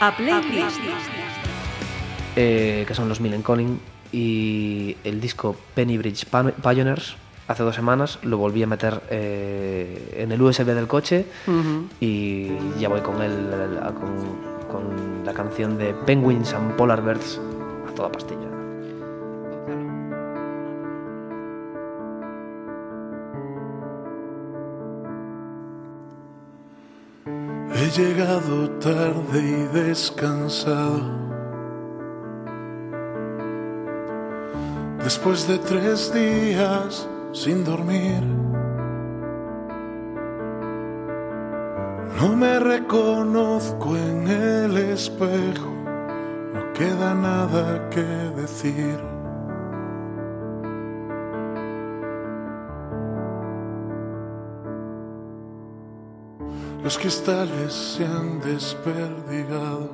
[0.00, 0.78] A Playlist.
[2.36, 3.80] eh, que son los Millen Conning,
[4.12, 6.26] y el disco Penny Bridge
[6.62, 7.16] Pioneers.
[7.48, 11.26] Hace dos semanas lo volví a meter eh, en el USB del coche
[12.00, 12.48] y
[12.80, 17.40] ya voy con, el, el- con, con la canción de Penguins and Polar Bears
[17.88, 18.48] a toda pastilla.
[27.86, 31.02] He llegado tarde y descansado.
[35.04, 38.24] Después de tres días sin dormir.
[42.20, 45.70] No me reconozco en el espejo.
[46.54, 49.15] No queda nada que decir.
[56.86, 59.90] Los cristales se han desperdigado.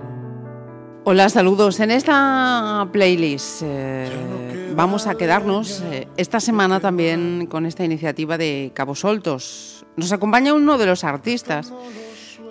[1.04, 1.80] Hola, saludos.
[1.80, 8.72] En esta playlist eh, vamos a quedarnos eh, esta semana también con esta iniciativa de
[8.74, 9.86] Cabos Soltos.
[9.96, 11.72] Nos acompaña uno de los artistas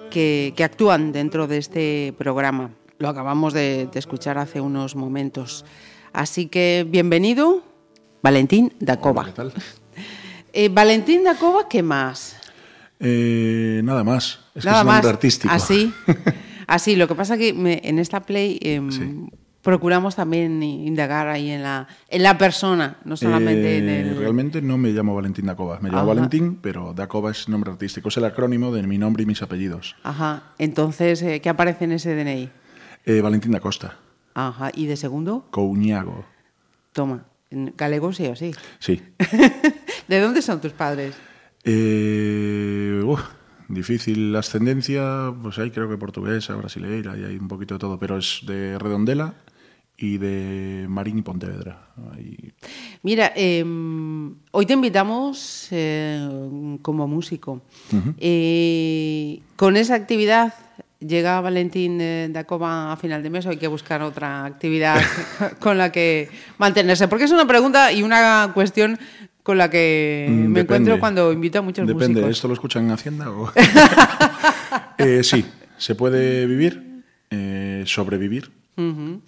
[0.09, 2.72] que, que actúan dentro de este programa.
[2.98, 5.66] Lo acabamos de, de escuchar hace unos momentos.
[6.14, 7.61] Así que bienvenido,
[8.23, 9.26] Valentín Dacova.
[9.26, 9.53] ¿Qué tal?
[10.52, 12.41] Eh, Valentín Dacova, ¿qué más?
[13.02, 14.40] Eh, nada más.
[14.56, 15.14] Es Nada que es nombre más.
[15.16, 15.54] artístico.
[15.54, 15.94] Así.
[16.68, 16.96] Así.
[16.96, 19.26] Lo que pasa que me- en esta play em, Sí.
[19.62, 24.18] procuramos también indagar ahí en la, en la persona, no solamente en Eh, el.
[24.18, 25.80] Realmente no me llamo Valentín Dacova.
[25.82, 26.08] Me llamo Ajá.
[26.08, 28.10] Valentín, pero Dacova es nombre artístico.
[28.10, 29.96] Es el acrónimo de mi nombre y mis apellidos.
[30.04, 30.44] Ajá.
[30.60, 32.50] Entonces, eh, ¿qué aparece en ese DNI?
[33.06, 33.98] Eh, Valentín da Costa.
[34.34, 34.70] Ajá.
[34.76, 35.48] ¿Y de segundo?
[35.52, 36.24] Couñago.
[36.94, 37.26] Toma.
[37.50, 38.54] en Galego sí o sí.
[38.80, 39.02] Sí.
[40.08, 41.14] ¿De dónde son tus padres?
[41.64, 43.22] Eh, uf,
[43.67, 45.34] difícil ascendencia.
[45.42, 47.98] Pues hay creo que portuguesa, brasileira y hay un poquito de todo.
[48.00, 49.34] Pero es de Redondela
[49.98, 51.89] y de Marín y Pontevedra.
[52.14, 52.54] Ahí-
[53.04, 57.61] Mira, em, hoy te invitamos eh, como músico.
[58.17, 60.54] Eh, con esa actividad
[60.99, 64.99] llega Valentín eh, Dacova a final de mes o hay que buscar otra actividad
[65.60, 67.08] con la que mantenerse.
[67.08, 68.98] Porque es una pregunta y una cuestión
[69.44, 70.62] con la que Mm, me depende.
[70.62, 72.32] encuentro cuando invito a muchos Depende, músicos.
[72.32, 73.52] ¿esto lo escuchan en Hacienda o...?
[74.98, 75.44] Eh, sí,
[75.78, 78.52] se puede vivir, eh, sobrevivir.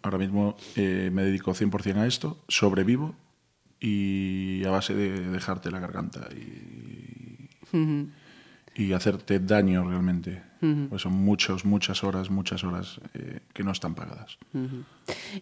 [0.01, 3.15] Ahora mismo eh, me dedico 100% a esto, sobrevivo
[3.79, 7.49] y a base de dejarte la garganta y,
[8.75, 10.41] y hacerte daño realmente.
[10.89, 14.37] Pues son muchos, muchas horas, muchas horas eh, que no están pagadas.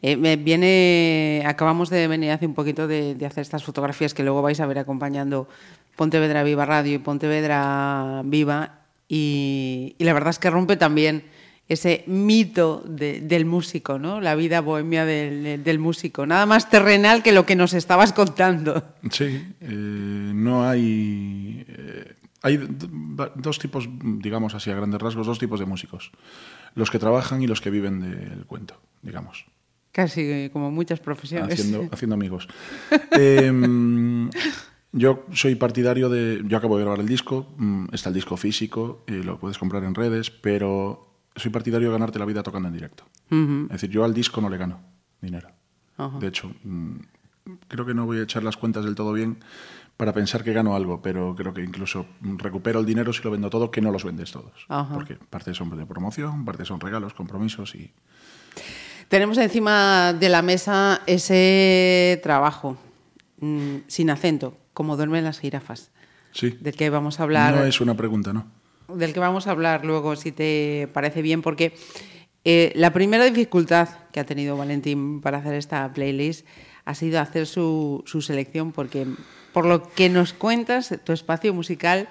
[0.02, 4.24] Eh, me viene, acabamos de venir hace un poquito de, de hacer estas fotografías que
[4.24, 5.48] luego vais a ver acompañando
[5.96, 11.24] Pontevedra Viva Radio y Pontevedra Viva y, y la verdad es que rompe también
[11.68, 14.20] ese mito de- del músico, ¿no?
[14.20, 18.84] La vida bohemia del, del músico, nada más terrenal que lo que nos estabas contando.
[19.12, 19.26] Sí,
[19.62, 21.64] eh, no hay...
[21.68, 22.59] eh, hay
[23.35, 26.12] dos tipos, digamos así a grandes rasgos, dos tipos de músicos.
[26.74, 29.46] Los que trabajan y los que viven del cuento, digamos.
[29.91, 31.59] Casi eh, como muchas profesiones.
[31.59, 32.47] Haciendo, haciendo amigos.
[33.12, 34.29] Em,
[34.91, 36.41] yo soy partidario de...
[36.46, 39.84] Yo acabo de grabar el disco, mm, está el disco físico, eh, lo puedes comprar
[39.84, 43.06] en redes, pero soy partidario de ganarte la vida tocando en directo.
[43.29, 44.81] Es decir, yo al disco no le gano
[45.22, 45.50] dinero.
[46.19, 46.96] De hecho, mm,
[47.68, 49.38] creo que no voy a echar las cuentas del todo bien
[50.01, 53.51] para pensar que gano algo, pero creo que incluso recupero el dinero si lo vendo
[53.51, 54.66] todo, que no los vendes todos.
[54.67, 54.95] Ajá.
[54.95, 57.91] Porque parte son de promoción, parte son regalos, compromisos y...
[59.09, 62.78] Tenemos encima de la mesa ese trabajo
[63.41, 65.91] mm, sin acento, como duermen las jirafas,
[66.31, 66.57] Sí.
[66.59, 67.53] del que vamos a hablar.
[67.53, 68.47] No es una pregunta, ¿no?
[68.88, 71.75] del que vamos a hablar luego, si te parece bien, porque
[72.44, 76.47] eh, la primera dificultad que ha tenido Valentín para hacer esta playlist
[76.85, 79.06] ha sido hacer su, su selección, porque
[79.53, 82.07] por lo que nos cuentas, tu espacio musical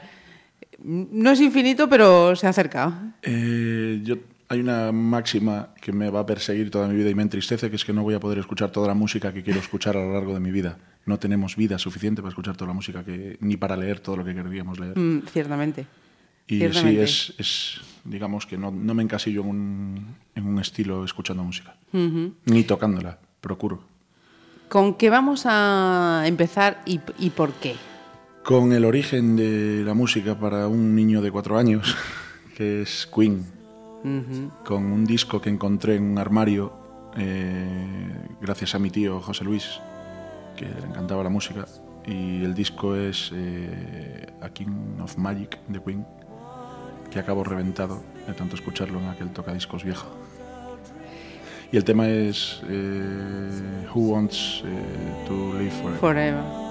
[0.83, 2.95] no es infinito, pero se ha acercado.
[3.23, 4.17] Eh, yo,
[4.49, 7.77] hay una máxima que me va a perseguir toda mi vida y me entristece, que
[7.77, 10.13] es que no voy a poder escuchar toda la música que quiero escuchar a lo
[10.13, 10.79] largo de mi vida.
[11.07, 14.25] No tenemos vida suficiente para escuchar toda la música que ni para leer todo lo
[14.25, 14.99] que querríamos leer.
[14.99, 15.87] Mm, ciertamente.
[16.47, 17.03] Y sí, ciertamente.
[17.05, 21.77] es, es, digamos que no, no me encasillo en un, en un estilo escuchando música,
[21.93, 23.85] ni tocándola, procuro.
[24.71, 27.75] ¿Con qué vamos a empezar y, y por qué?
[28.45, 31.97] Con el origen de la música para un niño de cuatro años,
[32.57, 33.45] que es Queen,
[34.65, 36.73] con un disco que encontré en un armario
[37.17, 39.81] eh, gracias a mi tío José Luis,
[40.57, 41.67] que le encantaba la música,
[42.07, 46.07] y el disco es eh, A King of Magic de Queen,
[47.11, 50.07] que acabo reventado de tanto escucharlo en aquel tocadiscos viejo.
[51.73, 56.01] Y el tema es eh, Who Wants eh, to Live Forever.
[56.01, 56.70] Forever.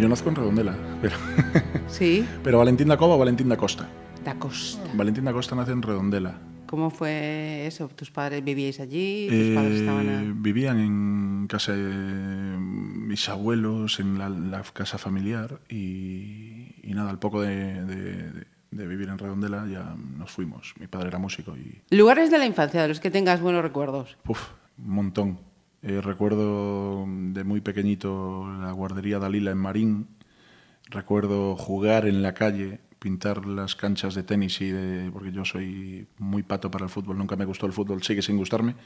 [0.00, 1.16] Yo nazco en Redondela, pero,
[1.88, 3.86] Sí, pero Valentín da Cova o Valentín da Costa.
[4.24, 4.82] da Costa.
[4.94, 6.38] Valentín da Costa nace en Redondela.
[6.66, 7.88] ¿Cómo fue eso?
[7.88, 9.26] ¿Tus padres vivíais allí?
[9.28, 14.96] ¿Tus padres Eh, estaban a- Vivían en casa de mis abuelos, en la, la casa
[14.96, 20.74] familiar y, y nada, al poco de, de- de vivir en Redondela ya nos fuimos.
[20.78, 24.16] Mi padre era músico y Lugares de la infancia de los que tengas buenos recuerdos.
[24.28, 25.40] uf, un montón.
[25.82, 30.08] Eh, recuerdo de muy pequeñito la guardería Dalila en Marín.
[30.90, 36.08] Recuerdo jugar en la calle, pintar las canchas de tenis y de, porque yo soy
[36.18, 38.76] muy pato para el fútbol, nunca me gustó el fútbol, sigue sin gustarme.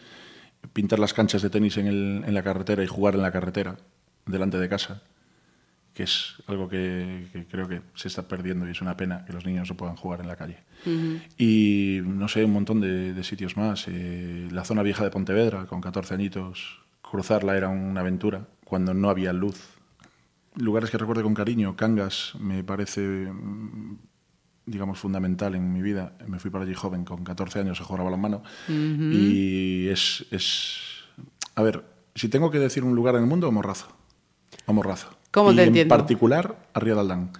[0.75, 3.77] pintar las canchas de tenis en, el- en la carretera y jugar en la carretera,
[4.27, 5.03] delante de casa,
[5.95, 9.33] que es algo que, que creo que se está perdiendo y es una pena que
[9.33, 10.59] los niños no puedan jugar en la calle.
[11.39, 13.87] Y no sé, un montón de, de sitios más.
[13.89, 19.09] Eh, la zona vieja de Pontevedra, con 14 añitos, cruzarla era una aventura cuando no
[19.09, 19.69] había luz.
[20.57, 23.99] Lugares que recuerdo con cariño, Cangas me parece, mm,
[24.67, 26.19] digamos, fundamental en mi vida.
[26.27, 28.43] Me fui para allí joven, con 14 años, a jugar a balonmano.
[28.69, 30.81] Y es, es...
[31.55, 31.85] A ver,
[32.17, 33.89] si tengo que decir un lugar en el mundo, Morrazo.
[34.67, 35.24] A Morrazo.
[35.35, 35.97] ¿Cómo y te en entiendo?
[35.97, 37.31] particular, a Ría de Aldán.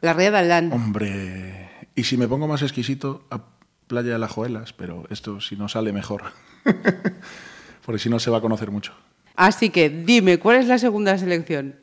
[0.00, 0.72] La Ría de Aldán.
[0.72, 3.44] Hombre, y si me pongo más exquisito, a
[3.86, 6.22] Playa de las Joelas, pero esto si no sale mejor.
[7.86, 8.92] Porque si no se va a conocer mucho.
[9.36, 11.76] Así que dime, ¿cuál es la segunda selección?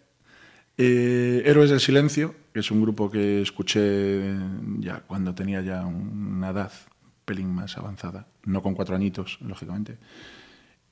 [0.78, 4.34] Eh, Héroes del Silencio, que es un grupo que escuché
[4.80, 9.98] ya cuando tenía ya una edad un pelín más avanzada, no con cuatro añitos, lógicamente.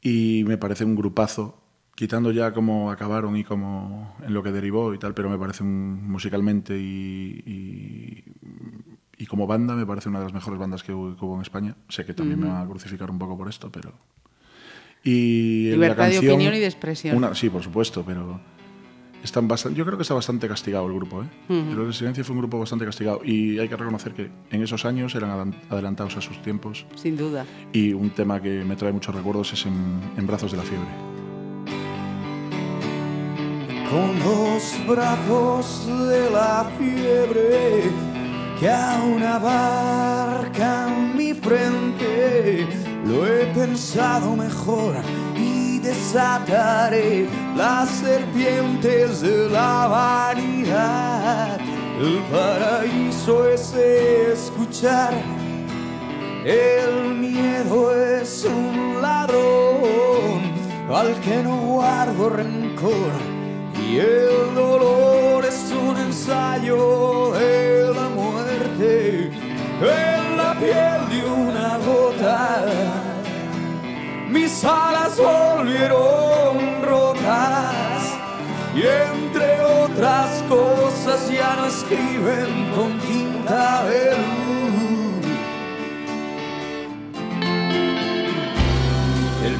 [0.01, 1.61] Y me parece un grupazo,
[1.97, 5.63] quitando ya cómo acabaron y cómo en lo que derivó y tal, pero me parece
[5.63, 8.23] un- musicalmente y, y,
[9.17, 11.75] y como banda me parece una de las mejores bandas que hubo, en España.
[11.89, 13.93] Sé que también me van a crucificar un poco por esto, pero...
[15.03, 17.17] Y la Libertad de opinión y de expresión.
[17.17, 18.39] una- sí, por supuesto, pero
[19.23, 21.23] están bastante, yo creo que está bastante castigado el grupo.
[21.23, 21.27] ¿eh?
[21.49, 24.85] Héroes del Silencio fue un grupo bastante castigado y hay que reconocer que en esos
[24.85, 27.43] años eran adelantados a sus tiempos Sin duda.
[27.73, 31.16] y un tema que me trae muchos recuerdos es en, en Brazos de la Fiebre.
[33.89, 37.83] Con los brazos de la fiebre
[38.59, 42.67] que aún abarcan mi frente.
[43.05, 44.95] Lo he pensado mejor
[45.35, 51.57] y desataré las serpientes de la vanidad.
[51.99, 55.13] El paraíso es escuchar.
[56.43, 60.41] El miedo es un ladrón
[60.93, 63.36] al que no guardo rencor.
[63.89, 69.31] Y el dolor es un ensayo de la muerte
[69.79, 72.65] en la piel de una gota.
[74.29, 78.03] Mis alas volvieron rotas
[78.75, 84.47] y entre otras cosas ya no escriben con tinta de luz.
[89.45, 89.55] El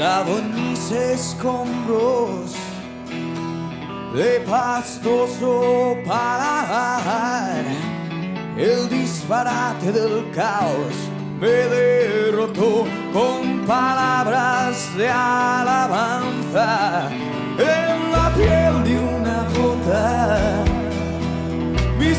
[0.00, 2.56] Gestado en mis escombros
[4.14, 7.62] de pastoso paladar.
[8.56, 10.94] El disparate del caos
[11.38, 17.10] me derrotó con palabras de alabanza
[17.58, 20.64] en la piel de una gota.
[21.98, 22.16] Mis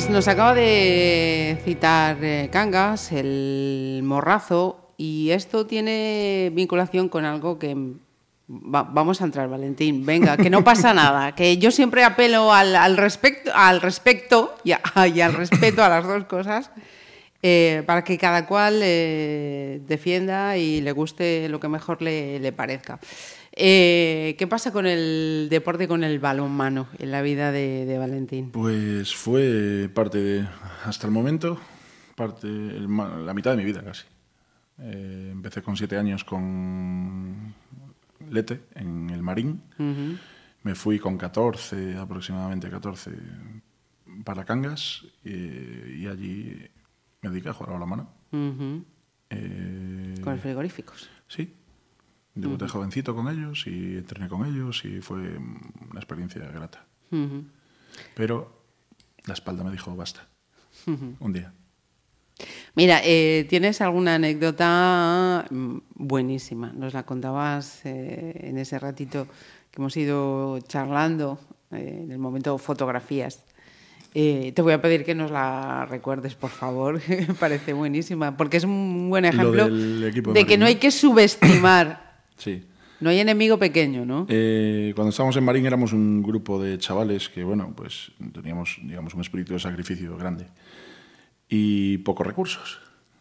[0.00, 7.58] Pues nos acaba de citar eh, Cangas, el morrazo, y esto tiene vinculación con algo
[7.58, 7.74] que
[8.48, 10.06] va- vamos a entrar, Valentín.
[10.06, 11.34] Venga, que no pasa nada.
[11.34, 15.90] Que yo siempre apelo al, al respecto, al respecto y, a- y al respeto a
[15.90, 16.70] las dos cosas.
[17.42, 22.52] eh, para que cada cual eh, defienda y le guste lo que mejor le, le
[22.52, 22.98] parezca.
[23.52, 28.50] Eh, ¿Qué pasa con el deporte, con el balonmano en la vida de, de Valentín?
[28.52, 30.48] Pues fue parte de,
[30.84, 31.58] hasta el momento,
[32.14, 32.86] parte, el
[33.26, 34.04] la mitad de mi vida casi.
[34.78, 37.54] Eh, empecé con siete años con
[38.30, 39.62] Lete en el Marín.
[40.62, 43.10] Me fui con 14, aproximadamente 14,
[44.24, 46.56] para Cangas y, y allí
[47.22, 48.10] me dediqué a jugar a la mano.
[48.32, 48.84] Ujú.
[49.30, 51.08] Eh, Con los frigoríficos.
[51.28, 51.54] Sí.
[52.34, 55.36] Debuté jovencito con ellos y entrené con ellos y fue
[55.90, 56.86] una experiencia grata.
[57.10, 57.44] Ujú.
[58.14, 58.62] Pero
[59.26, 60.26] la espalda me dijo basta.
[60.86, 61.52] Un día.
[62.74, 66.72] Mira, eh, ¿tienes alguna anécdota mm, buenísima?
[66.72, 69.26] Nos la contabas eh, en ese ratito
[69.70, 71.38] que hemos ido charlando,
[71.72, 73.44] eh, en el momento fotografías.
[74.14, 77.00] Eh, te voy a pedir que nos la recuerdes, por favor.
[77.08, 80.66] Me parece buenísima, porque es un buen ejemplo de que ¿no?
[80.66, 82.00] hay que subestimar.
[82.40, 82.64] Sí.
[83.00, 84.26] No hay enemigo pequeño, ¿no?
[84.28, 89.14] Eh, cuando estábamos en Marín éramos un grupo de chavales que, bueno, pues teníamos, digamos,
[89.14, 90.46] un espíritu de sacrificio grande
[91.48, 92.80] y pocos recursos.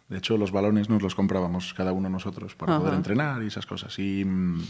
[0.09, 3.65] De hecho, los balones nos los comprábamos cada uno nosotros para poder entrenar y esas
[3.65, 3.97] cosas.
[3.99, 4.61] Y mm,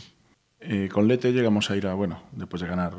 [0.60, 2.94] eh, con Lete llegamos a ir a, bueno, después de ganar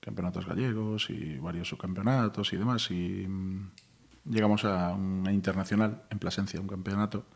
[0.00, 3.70] campeonatos gallegos y varios subcampeonatos y demás, y mm,
[4.30, 7.26] llegamos a una internacional en Plasencia, un campeonato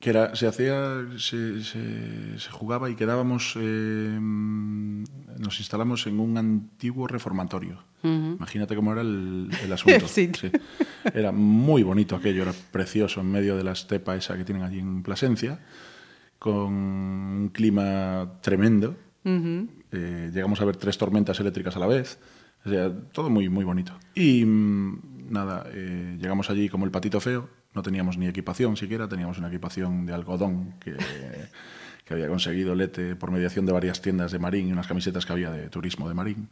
[0.00, 6.36] que era, se hacía, se, se- se jugaba y quedábamos, eh, nos instalamos en un
[6.38, 7.84] antiguo reformatorio.
[8.02, 10.06] Imagínate cómo era el, el asunto.
[10.40, 10.50] Sí.
[11.14, 14.78] Era muy bonito aquello, era precioso en medio de la estepa esa que tienen allí
[14.78, 15.60] en Plasencia,
[16.38, 18.96] con un clima tremendo.
[19.92, 22.18] Eh, llegamos a ver tres tormentas eléctricas a la vez.
[22.64, 23.92] O sea, todo muy, muy bonito.
[24.14, 27.48] Y mm, nada, eh, llegamos allí como el patito feo.
[27.74, 30.96] No teníamos ni equipación siquiera, teníamos una equipación de algodón que,
[32.04, 35.32] que había conseguido Lete por mediación de varias tiendas de Marín y unas camisetas que
[35.32, 36.48] había de turismo de Marín.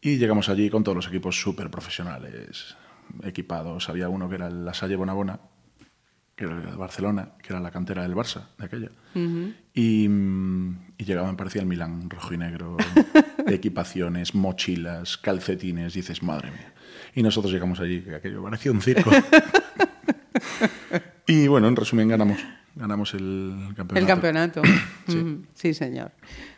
[0.00, 2.76] Y llegamos allí con todos los equipos súper profesionales,
[3.22, 3.88] equipados.
[3.88, 5.40] Había uno que era el La Salle Bonabona,
[6.34, 8.90] que era de Barcelona, que era la cantera del Barça de aquella.
[9.74, 12.76] y, y llegaba, me parecía el Milán, rojo y negro,
[13.46, 15.94] equipaciones, mochilas, calcetines.
[15.94, 16.74] Dices, madre mía.
[17.14, 19.10] Y nosotros llegamos allí, que aquello parecía un circo.
[21.26, 22.38] y bueno, en resumen, ganamos.
[22.74, 23.96] Ganamos el campeonato.
[23.98, 24.62] El campeonato.
[25.08, 25.18] Sí.
[25.18, 25.44] Ujú.
[25.54, 26.10] sí, señor.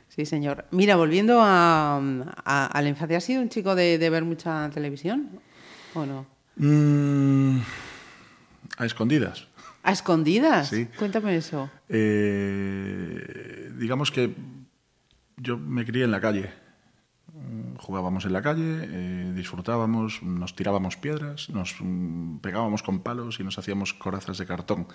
[0.09, 0.65] Sí, señor.
[0.73, 4.69] Mira, volviendo a, a, a la infancia, ¿has sido un chico de, de ver mucha
[4.71, 5.29] televisión
[5.95, 6.27] o no?
[6.57, 7.59] Mm,
[8.79, 9.47] a escondidas.
[9.83, 10.69] ¿A escondidas?
[10.71, 10.89] Sí.
[10.99, 11.71] Cuéntame eso.
[11.89, 14.35] Eh, digamos que
[15.37, 16.51] yo me crié en la calle.
[17.33, 23.41] Mm, Jugábamos en la calle, eh, disfrutábamos, nos tirábamos piedras, nos mm, pegábamos con palos
[23.41, 24.87] y nos hacíamos corazas de cartón.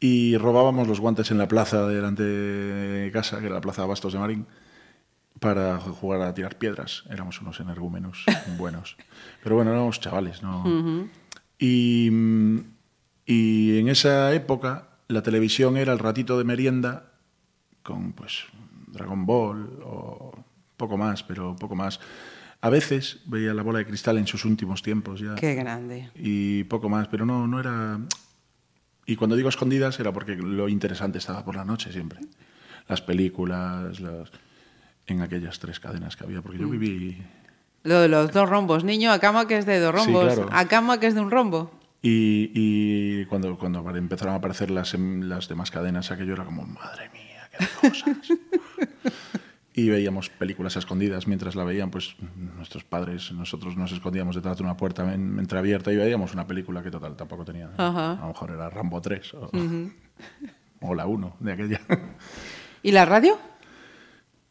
[0.00, 3.88] Y robábamos los guantes en la plaza delante de casa, que era la plaza de
[3.88, 4.46] Bastos de Marín,
[5.40, 7.04] para jugar a tirar piedras.
[7.10, 8.24] Éramos unos energúmenos
[8.58, 8.96] buenos.
[9.42, 11.08] Pero bueno, éramos chavales, ¿no?
[11.58, 12.58] Y, mm,
[13.26, 17.12] y en esa época la televisión era el ratito de merienda
[17.82, 18.44] con pues
[18.88, 20.33] Dragon Ball o
[20.84, 22.00] poco más, pero poco más.
[22.60, 25.34] A veces veía la bola de cristal en sus últimos tiempos ya.
[25.34, 26.10] Qué grande.
[26.14, 27.98] Y poco más, pero no, no era...
[29.06, 32.20] Y cuando digo escondidas era porque lo interesante estaba por la noche siempre.
[32.88, 34.30] Las películas, las...
[35.06, 36.60] en aquellas tres cadenas que había, porque Mm.
[36.62, 37.22] yo viví...
[37.82, 38.82] Lo de los dos rombos.
[38.82, 40.34] Niño, a cama que es de dos Sí, rombos.
[40.34, 40.48] claro.
[40.50, 41.70] A cama que es de un rombo.
[42.00, 47.10] Y, y cuando, cuando empezaron a aparecer las, las demás cadenas, aquello era como, madre
[47.12, 48.28] mía, qué cosas.
[49.76, 52.14] y veíamos películas a escondidas mientras la veían, pues
[52.56, 56.82] nuestros padres, nosotros nos escondíamos detrás de una puerta en- entreabierta y veíamos una película
[56.82, 57.70] que total tampoco tenía.
[57.76, 58.12] Ajá.
[58.12, 59.50] A lo mejor era Rambo 3 o,
[60.80, 61.80] o la 1 de aquella.
[62.82, 63.36] ¿Y la radio?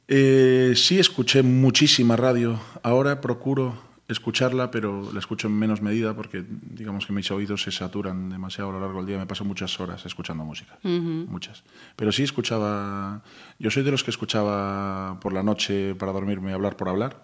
[0.07, 2.59] Eh, sí escuché muchísima radio.
[2.83, 3.77] Ahora procuro
[4.13, 8.69] escucharla, pero la escucho en menos medida porque digamos que mis oídos se saturan demasiado
[8.69, 9.17] a lo largo del día.
[9.17, 11.63] Me paso muchas horas escuchando música, muchas.
[11.97, 13.21] Pero sí escuchaba.
[13.59, 17.21] Yo soy de los que escuchaba por la noche para dormirme hablar por hablar.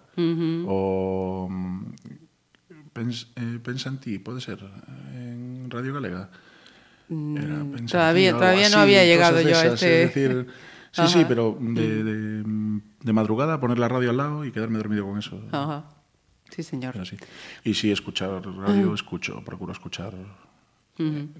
[0.66, 1.84] O mm,
[2.94, 4.58] pens- eh, Pensa en ti, puede ser,
[5.14, 6.28] en Radio Galega.
[7.08, 7.16] Era
[7.64, 10.46] Mm, todavía- algo todavía no había llegado yo a este- Es decir,
[10.92, 11.08] sí, Ajá.
[11.08, 15.18] sí, pero de, de- de madrugada poner la radio al lado y quedarme dormido con
[15.18, 15.40] eso.
[15.52, 15.84] Ajá.
[16.50, 16.98] Sí, señor.
[16.98, 17.16] Así.
[17.64, 20.12] Y sí, escuchar radio, escucho, procuro escuchar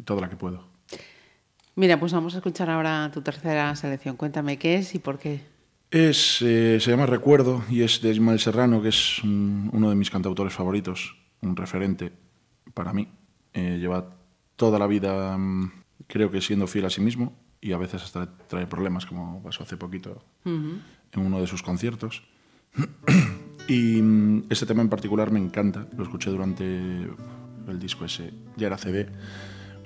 [0.05, 0.65] toda la que puedo.
[1.77, 4.17] Mira, pues vamos a escuchar ahora tu tercera selección.
[4.17, 5.41] Cuéntame qué es y por qué.
[5.91, 9.97] Es, eh, se llama Recuerdo y es de Ismael Serrano, que es un- uno de
[9.97, 12.13] mis cantautores favoritos, un referente
[12.75, 13.09] para mí.
[13.55, 14.15] Eh, lleva
[14.57, 15.73] toda la vida, mm,
[16.07, 19.63] creo que siendo fiel a sí mismo y a veces hasta trae problemas, como pasó
[19.65, 20.81] hace poquito en
[21.21, 22.23] uno de sus conciertos.
[23.71, 28.67] y mm, ese tema en particular me encanta, lo escuché durante el disco ese, ya
[28.67, 29.09] era CD,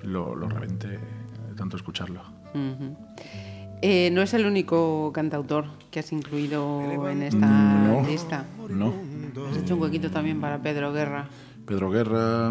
[0.02, 2.22] lo, lo reventé de tanto escucharlo.
[3.82, 8.06] Eh, no es el único cantautor que has incluido en esta No.
[8.06, 8.46] lista.
[8.70, 8.94] No,
[9.50, 11.26] Has hecho un huequito también para Pedro Guerra.
[11.66, 12.48] Pedro Guerra,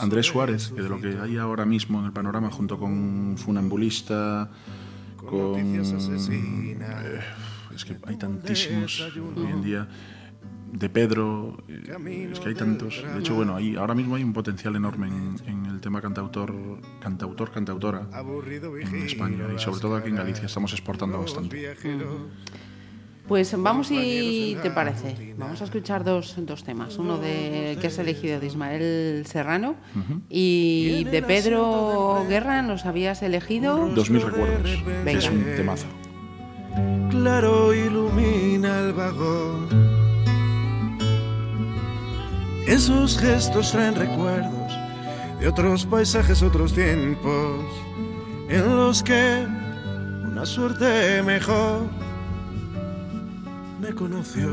[0.00, 4.50] Andrés Suárez, que de lo que hay ahora mismo en el panorama, junto con Funambulista,
[5.16, 5.56] con...
[5.58, 7.20] eh,
[7.74, 9.00] es que hay tantísimos
[9.36, 9.88] hoy en día.
[10.72, 13.02] De Pedro, eh, es que hay tantos.
[13.14, 16.54] De hecho, bueno, hay, ahora mismo hay un potencial enorme en, en el tema cantautor,
[17.00, 21.74] cantautor, cantautora en España y sobre todo aquí en Galicia estamos exportando bastante.
[23.26, 25.34] Pues vamos y te parece.
[25.36, 26.96] Vamos a escuchar dos, dos temas.
[26.96, 29.76] Uno de que has elegido de Ismael Serrano
[30.28, 33.88] y de Pedro Guerra nos habías elegido.
[33.94, 35.18] Dos mil recuerdos, que Venga.
[35.18, 35.86] es un temazo.
[37.10, 39.97] claro ilumina el vagón.
[42.68, 44.72] Esos gestos traen recuerdos
[45.40, 47.64] de otros paisajes, otros tiempos,
[48.50, 49.46] en los que
[50.30, 51.86] una suerte mejor
[53.80, 54.50] me conoció.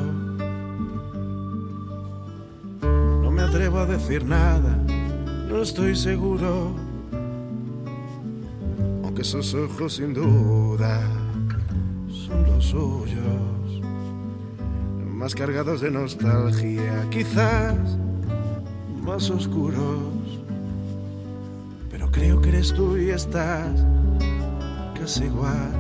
[3.22, 4.78] No me atrevo a decir nada,
[5.50, 6.74] no estoy seguro,
[9.04, 11.02] aunque esos ojos sin duda
[12.08, 13.82] son los suyos,
[15.04, 17.98] más cargados de nostalgia, quizás
[19.06, 20.42] más oscuros.
[21.92, 23.86] Pero creo que eres tú y estás
[25.00, 25.72] casi igual,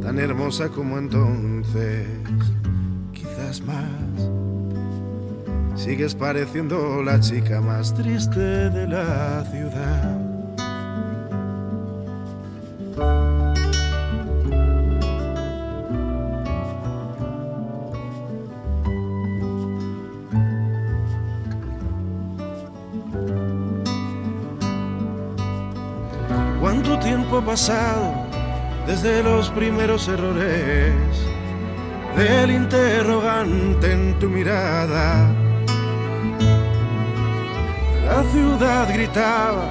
[0.00, 2.06] tan hermosa como entonces,
[3.12, 4.30] quizás más.
[5.74, 10.23] Sigues pareciendo la chica más triste de la ciudad.
[27.44, 28.14] Pasado
[28.86, 30.94] desde los primeros errores
[32.16, 35.30] del interrogante en tu mirada?
[38.06, 39.70] La ciudad gritaba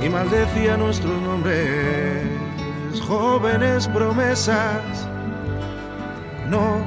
[0.00, 2.22] y maldecía nuestros nombres,
[3.06, 5.08] jóvenes promesas.
[6.48, 6.84] No,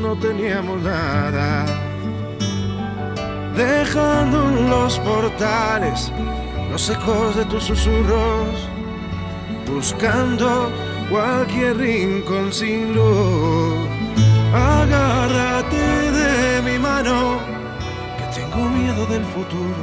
[0.00, 1.66] no teníamos nada.
[3.56, 6.12] Dejando en los portales
[6.78, 8.54] los ecos de tus susurros,
[9.66, 10.70] buscando
[11.10, 13.74] cualquier rincón sin luz.
[14.54, 15.76] Agárrate
[16.12, 17.40] de mi mano,
[18.16, 19.82] que tengo miedo del futuro.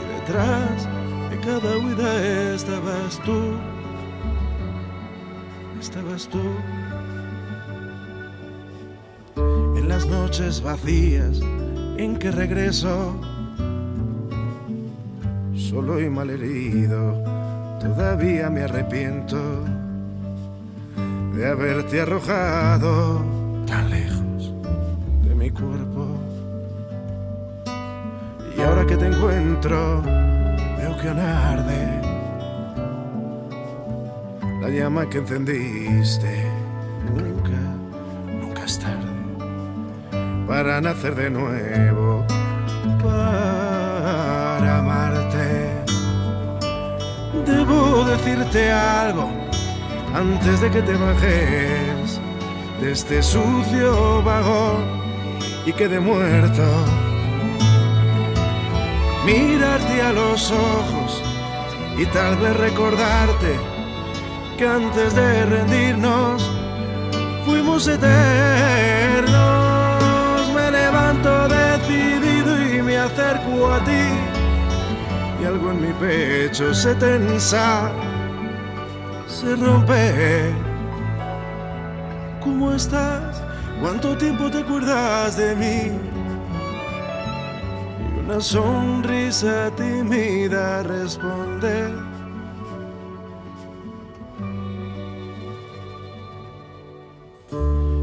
[0.00, 0.88] Y detrás
[1.28, 3.58] de cada huida estabas tú,
[5.78, 6.40] estabas tú.
[9.76, 11.38] En las noches vacías
[11.98, 13.20] en que regreso
[15.74, 17.20] solo y malherido,
[17.80, 19.36] todavía me arrepiento
[21.34, 23.20] de haberte arrojado
[23.66, 24.54] tan lejos
[25.24, 26.06] de mi cuerpo.
[28.56, 30.00] Y ahora que te encuentro,
[30.78, 32.00] veo que arde
[34.60, 36.46] la llama que encendiste.
[37.16, 37.60] Nunca,
[38.40, 39.10] nunca es tarde
[40.46, 42.24] para nacer de nuevo,
[43.02, 43.53] para
[47.46, 49.30] Debo decirte algo
[50.14, 52.18] antes de que te bajes
[52.80, 55.02] de este sucio vagón
[55.66, 56.62] y quede muerto.
[59.26, 61.22] Mirarte a los ojos
[61.98, 63.58] y tal vez recordarte
[64.56, 66.50] que antes de rendirnos
[67.44, 68.10] fuimos eternos.
[70.54, 74.23] Me levanto decidido y me acerco a ti
[75.46, 77.90] algo en mi pecho se tensa,
[79.26, 80.52] se rompe.
[82.40, 83.42] ¿Cómo estás?
[83.80, 85.92] ¿Cuánto tiempo te acuerdas de mí?
[88.16, 91.92] Y una sonrisa tímida responde.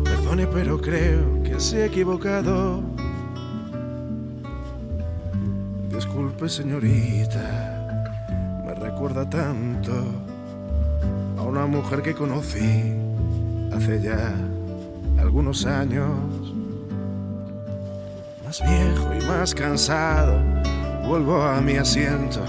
[0.03, 2.83] Perdone pero creo que se ha equivocado.
[5.93, 7.43] Disculpe, señorita,
[8.65, 9.91] me recuerda tanto
[11.37, 12.93] a una mujer que conocí
[13.75, 14.33] hace ya
[15.19, 16.07] algunos años.
[18.45, 20.39] Más viejo y más cansado,
[21.05, 22.41] vuelvo a mi asiento.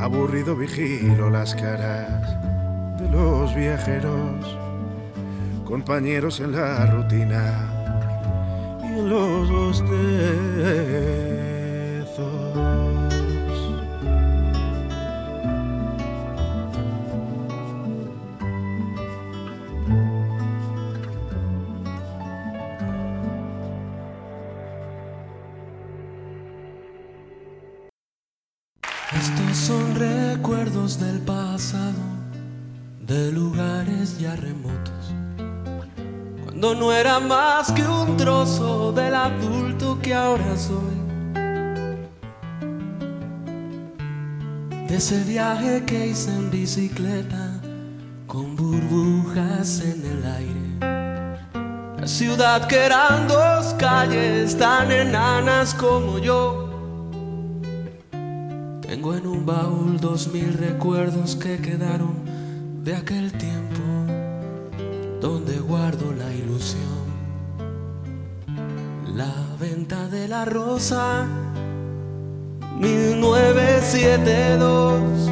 [0.00, 2.34] Aburrido vigilo las caras
[2.98, 4.58] de los viajeros,
[5.66, 7.73] compañeros en la rutina
[9.02, 11.33] los bostezos.
[44.94, 47.60] Ese viaje que hice en bicicleta,
[48.28, 52.00] con burbujas en el aire.
[52.00, 56.70] La ciudad que eran dos calles tan enanas como yo.
[58.82, 62.14] Tengo en un baúl dos mil recuerdos que quedaron
[62.84, 63.82] de aquel tiempo
[65.20, 67.04] donde guardo la ilusión.
[69.12, 71.26] La venta de la rosa
[72.78, 75.30] 1972.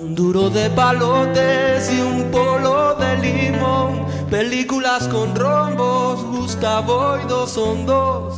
[0.00, 4.06] Un duro de palotes y un polo de limón.
[4.30, 8.36] Películas con rombos, Gustavo y dos son dos.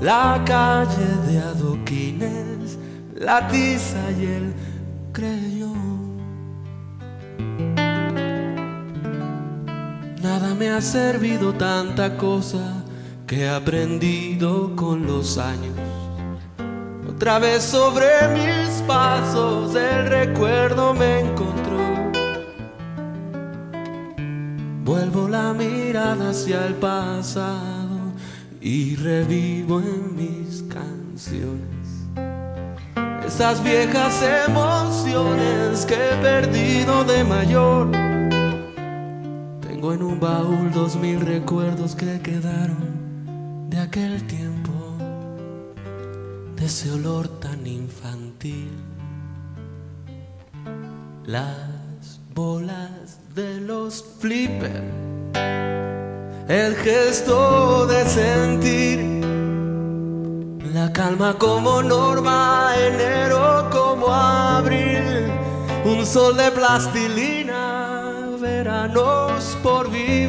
[0.00, 2.78] La calle de adoquines,
[3.14, 4.54] la tiza y el
[5.12, 6.16] creyón.
[10.22, 12.84] Nada me ha servido tanta cosa
[13.26, 15.85] que he aprendido con los años.
[17.16, 22.12] Otra vez sobre mis pasos el recuerdo me encontró.
[24.84, 28.12] Vuelvo la mirada hacia el pasado
[28.60, 31.76] y revivo en mis canciones
[33.26, 37.90] esas viejas emociones que he perdido de mayor.
[39.66, 44.65] Tengo en un baúl dos mil recuerdos que quedaron de aquel tiempo,
[46.66, 48.72] ese olor tan infantil.
[51.24, 54.82] Las bolas de los flippers,
[56.48, 58.98] el gesto de sentir
[60.74, 65.30] la calma como norma, enero como abril,
[65.84, 70.25] un sol de plastilina, veranos por vivir,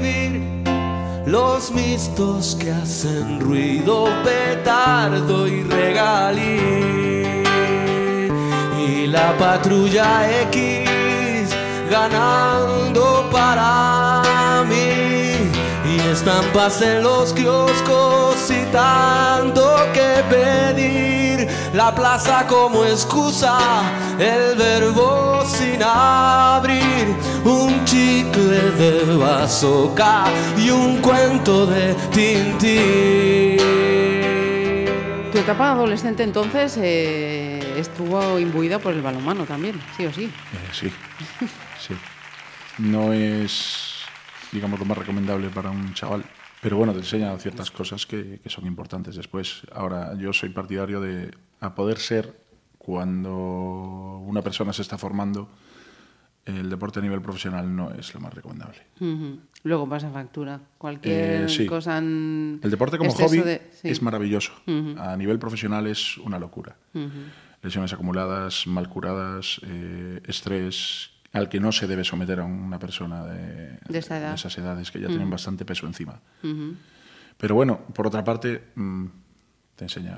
[1.28, 7.44] los mistos que hacen ruido, petardo y regalí,
[8.80, 11.50] y la patrulla X
[11.92, 15.52] ganando para mí.
[15.86, 21.27] Y estampas en los kioscos y tanto que pedir.
[21.78, 23.56] La plaza como excusa,
[24.18, 27.16] el verbo sin abrir.
[27.46, 30.24] Un chicle de bazooka
[30.58, 33.60] y un cuento de Tintín.
[35.32, 40.24] Tu etapa adolescente entonces eh, estuvo imbuida por el balonmano también, sí o sí.
[40.24, 40.92] Eh, sí,
[41.80, 41.94] sí.
[42.80, 44.00] No es,
[44.52, 46.26] digamos, lo más recomendable para un chaval.
[46.60, 49.62] Pero bueno, te enseña ciertas cosas que, que son importantes después.
[49.72, 52.39] Ahora, yo soy partidario de, a poder ser,
[52.78, 55.50] cuando una persona se está formando,
[56.46, 58.80] el deporte a nivel profesional no es lo más recomendable.
[59.63, 60.62] Luego pasa factura.
[60.78, 61.65] Cualquier Eh, sí.
[61.65, 63.89] cosa en El deporte como hobby de- sí.
[63.89, 64.54] es maravilloso.
[64.98, 66.78] A nivel profesional es una locura.
[67.62, 73.26] Lesiones acumuladas, mal curadas, eh, estrés al que no se debe someter a una persona
[73.26, 74.34] de, De esa edad.
[74.34, 76.22] esas edades que ya tienen bastante peso encima.
[77.38, 79.06] Pero bueno, por otra parte, mm,
[79.76, 80.17] te enseña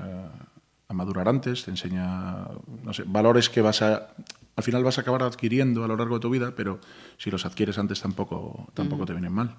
[0.90, 2.48] a madurar antes, te enseña,
[2.82, 4.10] no sé, valores que vas a,
[4.56, 6.80] al final vas a acabar adquiriendo a lo largo de tu vida, pero
[7.16, 9.54] si los adquieres antes tampoco, tampoco te vienen mal.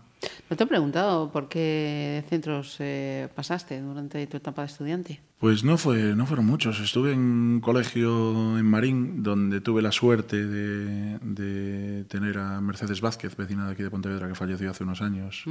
[0.50, 5.22] No te he preguntado por qué centros eh, pasaste durante tu etapa de estudiante.
[5.39, 6.82] Pues no, fue, no fueron muchos.
[6.82, 13.00] Estuve en un colegio en Marín donde tuve la suerte de, de tener a Mercedes
[13.00, 15.46] Vázquez, vecina de aquí de Pontevedra, que falleció hace unos años,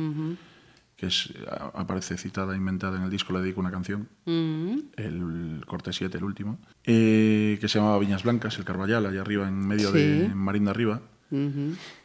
[1.01, 1.33] que es,
[1.73, 4.07] aparece citada, inventada en el disco, le dedico una canción,
[4.97, 9.49] el corte 7, el último, eh, que se llamaba Viñas Blancas, el Carballal, allá arriba,
[9.49, 10.35] en medio de Sí.
[10.35, 11.01] Marín de Arriba.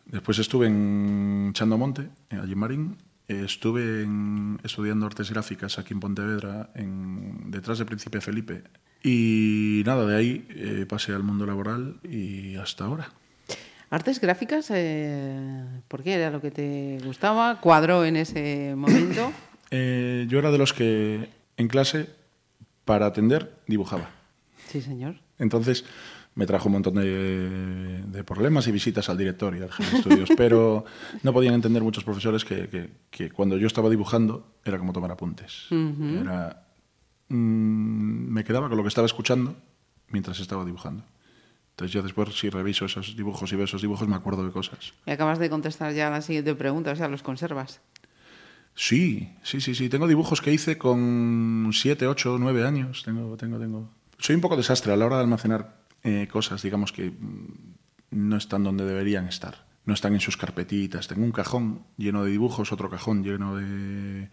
[0.06, 2.96] Después estuve en Chandomonte, en Allimarín.
[3.28, 8.64] Estuve en- estudiando artes gráficas aquí en Pontevedra, en, detrás de Príncipe Felipe.
[9.04, 13.10] Y nada, de ahí eh, pasé al mundo laboral y hasta ahora.
[13.90, 17.60] Artes gráficas, eh, ¿por qué era lo que te gustaba?
[17.62, 19.32] ¿Cuadró en ese momento?
[19.72, 22.08] Eh, yo era de los que en clase,
[22.86, 24.12] para atender, dibujaba.
[24.68, 25.16] Sí, señor.
[25.40, 25.84] Entonces
[26.36, 29.98] me trajo un montón de, de problemas y visitas al director y al jefe de
[29.98, 30.86] estudios, pero
[31.24, 35.12] no podían entender muchos profesores que, que- que cuando yo estaba dibujando era como tomar
[35.12, 35.66] apuntes.
[35.72, 36.68] Era,
[37.30, 39.56] mm, me quedaba con lo que estaba escuchando
[40.10, 41.04] mientras estaba dibujando.
[41.76, 44.94] Entonces yo después si reviso esos dibujos y veo esos dibujos me acuerdo de cosas.
[45.06, 47.82] Me acabas de contestar ya la siguiente pregunta, o sea, los conservas.
[48.76, 49.90] Sí, sí, sí, sí.
[49.90, 53.04] Tengo dibujos que hice con 7, 8, 9 años.
[53.04, 53.90] Tengo, tengo, tengo.
[54.20, 57.74] Soy un poco desastre a la hora de almacenar eh, cosas, digamos que mm,
[58.12, 59.66] no están donde deberían estar.
[59.84, 61.10] No están en sus carpetitas.
[61.10, 64.30] Tengo un cajón lleno de dibujos, otro cajón lleno de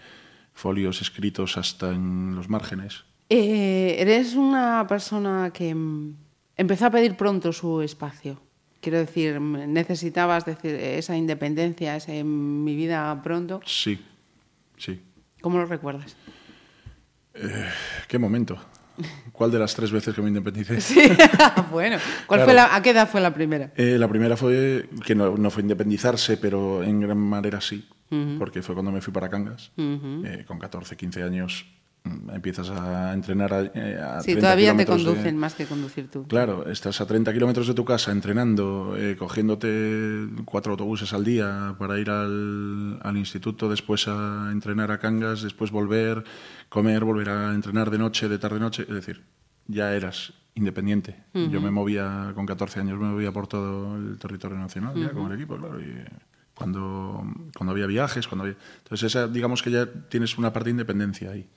[0.53, 3.05] folios escritos hasta en los márgenes.
[3.29, 6.15] Eh, eres una persona que mm,
[6.63, 8.41] empezó a pedir pronto su espacio.
[8.81, 13.61] Quiero decir, necesitabas decir esa independencia, ese mi vida pronto.
[13.65, 14.01] Sí,
[14.77, 15.01] sí.
[15.41, 16.17] ¿Cómo lo recuerdas?
[18.09, 18.57] ¿Qué momento?
[19.33, 20.77] ¿Cuál de las tres veces que me independicé?
[21.71, 21.97] bueno,
[22.27, 22.45] ¿cuál Claro.
[22.45, 23.73] fue la, ¿a qué edad fue la primera?
[23.77, 27.89] Eh, la primera fue que no, no fue independizarse, pero en gran manera sí,
[28.39, 29.73] porque fue cuando me fui para Cangas.
[29.77, 31.67] Eh, con 14, 15 años
[32.33, 36.09] empiezas a entrenar a, eh, a Sí, 30 todavía te de- conducen más que conducir
[36.11, 36.27] tú.
[36.27, 41.75] Claro, estás a 30 kilómetros de tu casa entrenando, eh, cogiéndote cuatro autobuses al día
[41.79, 46.25] para ir al, al instituto, después a entrenar a Cangas, después volver,
[46.69, 48.83] comer, volver a entrenar de noche, de tarde-noche.
[48.83, 49.23] Es decir,
[49.69, 51.17] ya eras independiente.
[51.33, 55.31] Yo me movía con 14 años, me movía por todo el territorio nacional, ya con
[55.31, 55.81] el equipo, claro.
[55.81, 56.05] Y eh,
[56.55, 57.25] cuando,
[57.57, 58.57] cuando había viajes, cuando había...
[58.79, 61.49] Entonces, esa, digamos que ya tienes una parte de independencia ahí.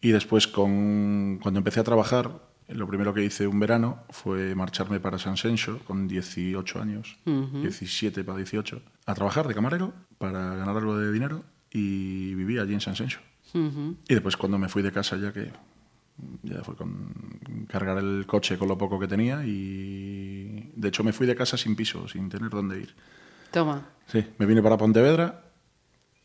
[0.00, 5.00] Y después, con, cuando empecé a trabajar, lo primero que hice un verano fue marcharme
[5.00, 10.76] para San Sencho con 18 años, 17 para 18, a trabajar de camarero para ganar
[10.76, 13.20] algo de dinero y vivía allí en San Sencho.
[13.52, 15.52] Y después cuando me fui de casa ya que
[16.42, 21.12] ya fue con cargar el coche con lo poco que tenía y de hecho me
[21.12, 22.94] fui de casa sin piso, sin tener dónde ir.
[23.54, 23.86] Toma.
[24.08, 25.44] Sí, me vine para Pontevedra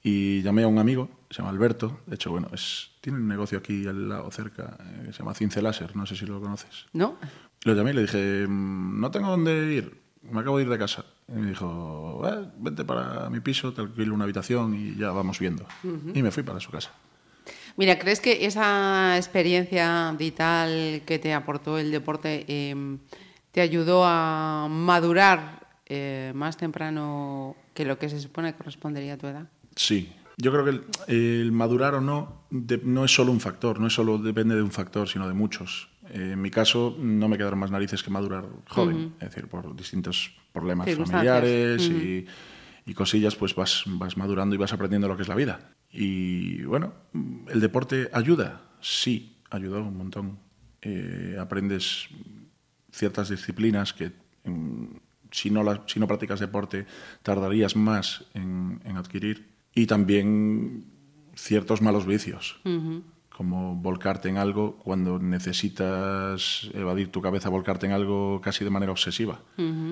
[0.02, 2.00] y llamé a un amigo, se llama Alberto.
[2.08, 5.36] De hecho, bueno, es, tiene un negocio aquí al lado, cerca, eh, que se llama
[5.36, 6.88] Cince Láser, no sé si lo conoces.
[6.92, 7.18] ¿No?
[7.66, 10.80] Lo llamé y le dije, "Mm, no tengo dónde ir, me acabo de ir de
[10.80, 11.06] casa.
[11.28, 15.38] Y me dijo, "Eh, vente para mi piso, te alquilo una habitación y ya vamos
[15.38, 15.68] viendo.
[16.16, 16.92] Y me fui para su casa.
[17.78, 22.98] Mira, ¿crees que esa experiencia vital que te aportó el deporte eh,
[23.52, 25.59] te ayudó a madurar
[25.90, 29.48] eh, más temprano que lo que se supone que correspondería a tu edad?
[29.76, 30.14] Sí.
[30.38, 30.84] Yo creo que el,
[31.44, 34.62] el madurar o no de- no es solo un factor, no es solo depende de
[34.62, 35.90] un factor, sino de muchos.
[36.12, 39.76] Eh, en mi caso, no me quedaron más narices que madurar joven, es decir, por
[39.76, 42.26] distintos problemas familiares y,
[42.86, 45.72] y cosillas, pues vas, vas madurando y vas aprendiendo lo que es la vida.
[45.92, 46.94] Y bueno,
[47.50, 48.62] ¿el deporte ayuda?
[48.80, 50.40] Sí, ayudó un montón.
[50.82, 52.08] Eh, aprendes
[52.92, 54.14] ciertas disciplinas que
[55.32, 56.86] si, no las- si no practicas deporte
[57.24, 60.86] tardarías más en, en adquirir y también
[61.36, 62.60] ciertos malos vicios,
[63.30, 68.92] como volcarte en algo cuando necesitas evadir tu cabeza, volcarte en algo casi de manera
[68.92, 69.40] obsesiva,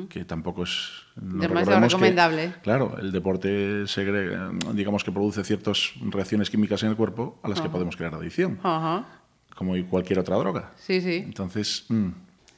[0.09, 0.89] que tampoco es...
[1.15, 2.53] no recordemos que, recomendable.
[2.63, 7.61] claro, el deporte segrega, digamos que produce ciertas reacciones químicas en el cuerpo a las
[7.61, 8.59] que podemos crear adicción,
[9.55, 10.73] como cualquier otra droga.
[10.75, 11.15] Sí, sí.
[11.25, 12.09] Entonces, mm,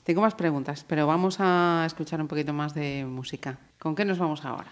[0.10, 3.60] Tengo más preguntas, pero vamos a escuchar un poquito más de música.
[3.78, 4.66] ¿Con qué nos vamos ahora?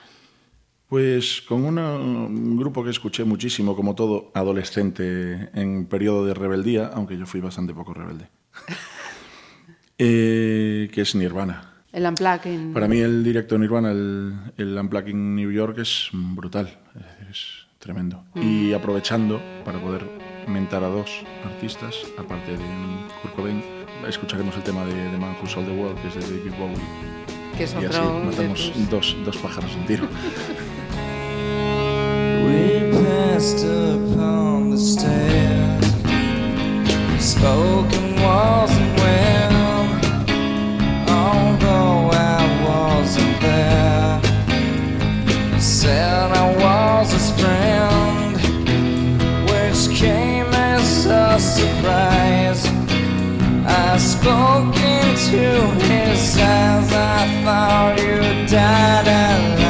[0.89, 6.87] Pues con una- un grupo que escuché muchísimo, como todo adolescente en periodo de rebeldía,
[6.91, 8.29] aunque yo fui bastante poco rebelde,
[9.99, 11.71] eh, que es Nirvana.
[11.91, 12.73] El Unplugging.
[12.73, 16.79] Para mí el directo de Nirvana, el, el Unplugging New York, es brutal,
[17.29, 18.23] es tremendo.
[18.33, 20.03] Y aprovechando para poder
[20.47, 21.11] mentar a dos
[21.45, 22.65] artistas, aparte de
[23.21, 23.76] Kurt Cobain,
[24.07, 26.77] escucharemos el tema de The Man Who Sold the World, que es de David Bowie.
[27.57, 30.07] que es Y así otro de matamos tus- dos, dos pájaros de un tiro.
[32.45, 35.85] We passed upon the stairs,
[37.19, 39.87] spoken wasn't well,
[41.09, 44.21] although I wasn't there.
[45.59, 48.37] Said I was his friend,
[49.49, 52.16] which came as a surprise.
[54.27, 55.47] spoke into
[55.87, 56.91] his eyes.
[56.91, 59.66] I thought you died alone.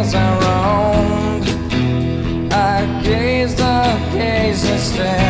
[0.00, 1.42] Years I.
[2.52, 5.29] I gazed, I gazed and stared.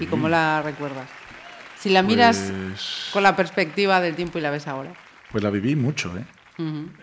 [0.00, 1.08] ¿Y cómo la recuerdas?
[1.78, 4.94] Si la miras Pues- con la perspectiva del tiempo y la ves ahora.
[5.30, 6.24] Pues la viví mucho, ¿eh?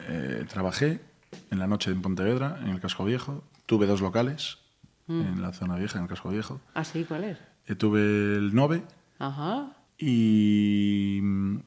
[0.07, 1.01] Eh, trabajé
[1.51, 3.43] en la noche en Pontevedra, en el Casco Viejo.
[3.65, 4.57] Tuve dos locales
[5.07, 6.61] en la zona vieja, en el Casco Viejo.
[6.73, 7.03] ¿Ah, sí?
[7.05, 7.37] ¿Cuál es?
[7.67, 7.99] Eh, tuve
[8.37, 8.81] el Nove
[9.19, 9.67] Ajá.
[9.97, 11.57] y mm,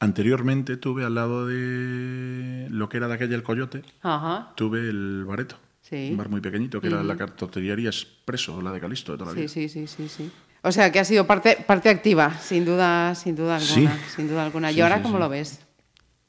[0.00, 4.52] anteriormente tuve al lado de lo que era de aquella el Coyote, Ajá.
[4.54, 5.56] tuve el Bareto.
[5.82, 6.08] Sí.
[6.12, 9.34] Un bar muy pequeñito, que era la cartotería expreso, la de Calisto de toda la
[9.34, 9.48] Sí, vida.
[9.48, 10.30] sí, sí, sí, sí.
[10.62, 13.86] O sea, que ha sido parte, parte activa, sin duda, sin duda Sí.
[13.86, 13.98] alguna.
[14.14, 14.70] Sin duda alguna.
[14.70, 15.60] ¿Y Sí, ahora sí, cómo lo ves?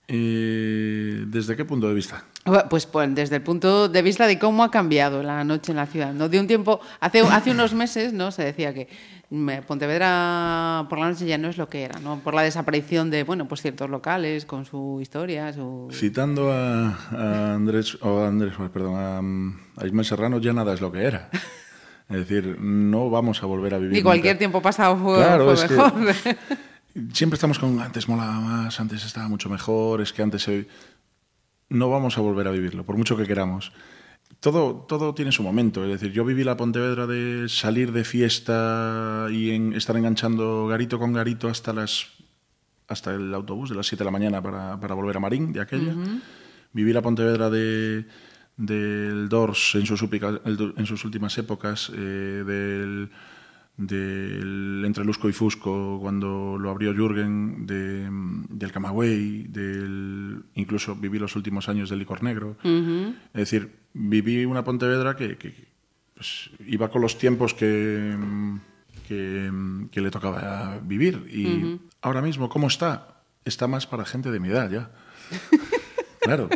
[0.08, 2.24] Eh, ¿Desde qué punto de vista?
[2.70, 5.86] Pues, pues desde el punto de vista de cómo ha cambiado la noche en la
[5.86, 6.12] ciudad.
[6.14, 6.28] ¿no?
[6.28, 8.90] De un tiempo, hace, hace unos meses no se decía que
[9.30, 12.20] mm, Pontevedra por la noche ya no es lo que era, ¿no?
[12.20, 15.88] por la desaparición de bueno, pues ciertos locales con su historia, su...
[15.94, 20.74] Citando a, a Andrés, o a Andrés, perdón, a, mm, a Ismael Serrano, ya nada
[20.74, 21.30] es lo que era.
[22.12, 23.94] Es decir, no vamos a volver a vivir.
[23.94, 24.40] Ni cualquier nunca.
[24.40, 26.16] tiempo pasado fue, Claro, fue es que- mejor.
[27.14, 30.68] Siempre estamos con antes molaba más, antes estaba mucho mejor, es que antes se...
[31.70, 33.72] no vamos a volver a vivirlo, por mucho que queramos.
[34.42, 39.28] Todo, todo tiene su momento, es decir, yo viví la Pontevedra de salir de fiesta
[39.32, 42.08] y en, estar enganchando garito con garito hasta las
[42.90, 45.62] hasta el autobús de las 7 de la mañana para, para volver a Marín, de
[45.62, 45.94] aquella.
[46.74, 48.06] Viví la Pontevedra de,
[48.62, 53.10] del Dors en sus, en sus últimas épocas, eh, del,
[53.76, 58.08] del Entre Lusco y Fusco, cuando lo abrió Jürgen, de,
[58.50, 62.56] del Camagüey, del, incluso viví los últimos años del Licor Negro.
[62.64, 65.56] Es decir, viví una Pontevedra que, que,
[66.14, 68.16] pues, iba con los tiempos que,
[69.08, 69.52] que,
[69.92, 71.28] que le tocaba vivir.
[71.34, 73.24] Y ahora mismo, ¿cómo está?
[73.44, 74.92] Está más para gente de mi edad ya.
[76.20, 76.48] claro.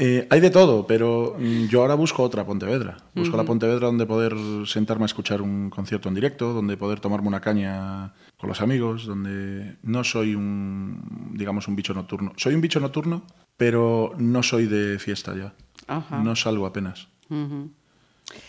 [0.00, 2.98] Eh, hay de todo, pero mm, yo ahora busco otra Pontevedra.
[3.14, 4.34] Busco la Pontevedra donde poder
[4.64, 9.06] sentarme a escuchar un concierto en directo, donde poder tomarme una caña con los amigos,
[9.06, 12.32] donde no soy un, digamos, un bicho nocturno.
[12.36, 13.24] Soy un bicho nocturno,
[13.56, 15.52] pero no soy de fiesta ya.
[15.88, 16.22] Ajá.
[16.22, 17.08] No salgo apenas.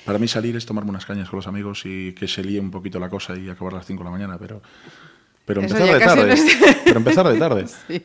[0.06, 2.70] Para mí salir es tomarme unas cañas con los amigos y que se líe un
[2.70, 4.62] poquito la cosa y acabar a las 5 de la mañana, pero,
[5.46, 6.28] pero empezar de tarde.
[6.28, 7.66] no es- Pero empezar de tarde.
[7.88, 8.04] Sí.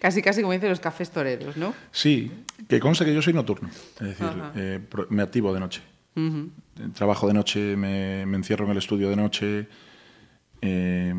[0.00, 1.74] Casi, casi como dicen los cafés toreros, ¿no?
[1.90, 2.30] Sí,
[2.68, 5.82] que conste que yo soy nocturno, es decir, eh, me activo de noche.
[6.16, 6.46] Eh,
[6.94, 9.68] Trabajo de noche, me, me encierro en el estudio de noche,
[10.62, 11.12] eh,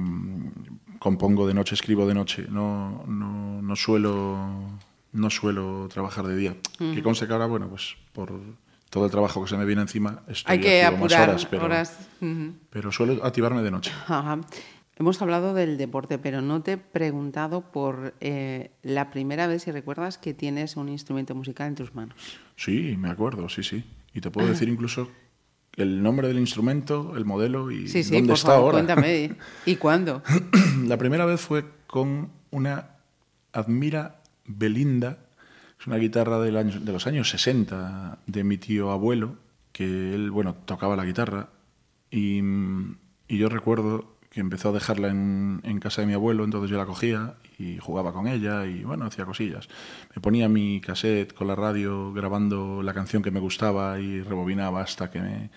[0.99, 2.45] compongo de noche, escribo de noche.
[2.49, 4.79] No, no, no suelo
[5.11, 6.55] no suelo trabajar de día.
[6.77, 8.31] Que conste que ahora, bueno, pues por
[8.89, 11.97] todo el trabajo que se me viene encima, estoy Hay que más horas, pero, horas.
[12.69, 13.91] Pero suelo activarme de noche.
[14.07, 14.39] Ajá.
[14.99, 19.71] Hemos hablado del deporte, pero no te he preguntado por eh, la primera vez, si
[19.71, 22.17] recuerdas, que tienes un instrumento musical en tus manos.
[22.57, 23.85] Sí, me acuerdo, sí, sí.
[24.13, 25.09] Y te puedo decir incluso
[25.77, 28.85] el nombre del instrumento, el modelo y Sí, sí, dónde por está favor, ahora.
[28.85, 29.35] cuéntame.
[29.65, 30.21] ¿Y cuándo?
[30.85, 32.89] La primera vez fue con una
[33.53, 35.17] Admira Belinda,
[35.79, 39.37] es una guitarra del año- de los años 60 de mi tío abuelo,
[39.71, 41.47] que él, bueno, tocaba la guitarra
[42.11, 42.39] y,
[43.29, 46.77] y yo recuerdo que empezó a dejarla en, en casa de mi abuelo, entonces yo
[46.77, 49.67] la cogía y jugaba con ella y bueno, hacía cosillas.
[50.15, 54.81] Me ponía mi cassette con la radio grabando la canción que me gustaba y rebobinaba
[54.81, 55.49] hasta que me,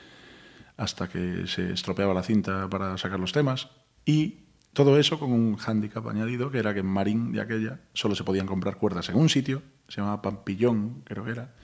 [0.76, 3.68] hasta que se estropeaba la cinta para sacar los temas.
[4.04, 4.38] Y
[4.72, 8.24] todo eso con un hándicap añadido, que era que en Marín de aquella solo se
[8.24, 11.54] podían comprar cuerdas en un sitio, se llamaba Pampillón, creo que era.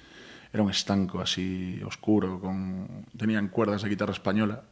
[0.50, 4.64] Era un estanco así oscuro, con tenían cuerdas de guitarra española,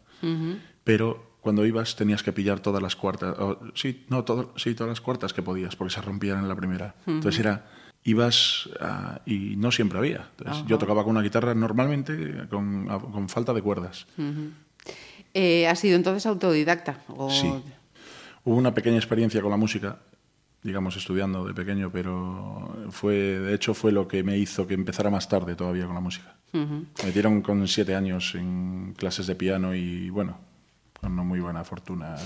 [0.84, 4.88] pero cuando ibas tenías que pillar todas las cuartas, o- sí, no, todo- sí, todas
[4.90, 6.96] las cuartas que podías, porque se rompían en la primera.
[7.06, 7.66] Entonces era,
[8.02, 10.28] ibas a- y no siempre había.
[10.38, 14.06] Entonces, yo tocaba con una guitarra normalmente con, a- con falta de cuerdas.
[15.34, 16.98] Eh, ¿Has sido entonces autodidacta?
[17.08, 17.30] O...
[17.30, 17.46] Sí.
[18.42, 19.98] Hubo una pequeña experiencia con la música,
[20.64, 25.10] digamos estudiando de pequeño, pero fue, de hecho fue lo que me hizo que empezara
[25.10, 26.34] más tarde todavía con la música.
[26.52, 30.38] Me metieron con siete años en clases de piano y bueno,
[31.06, 32.16] con no muy buena fortuna,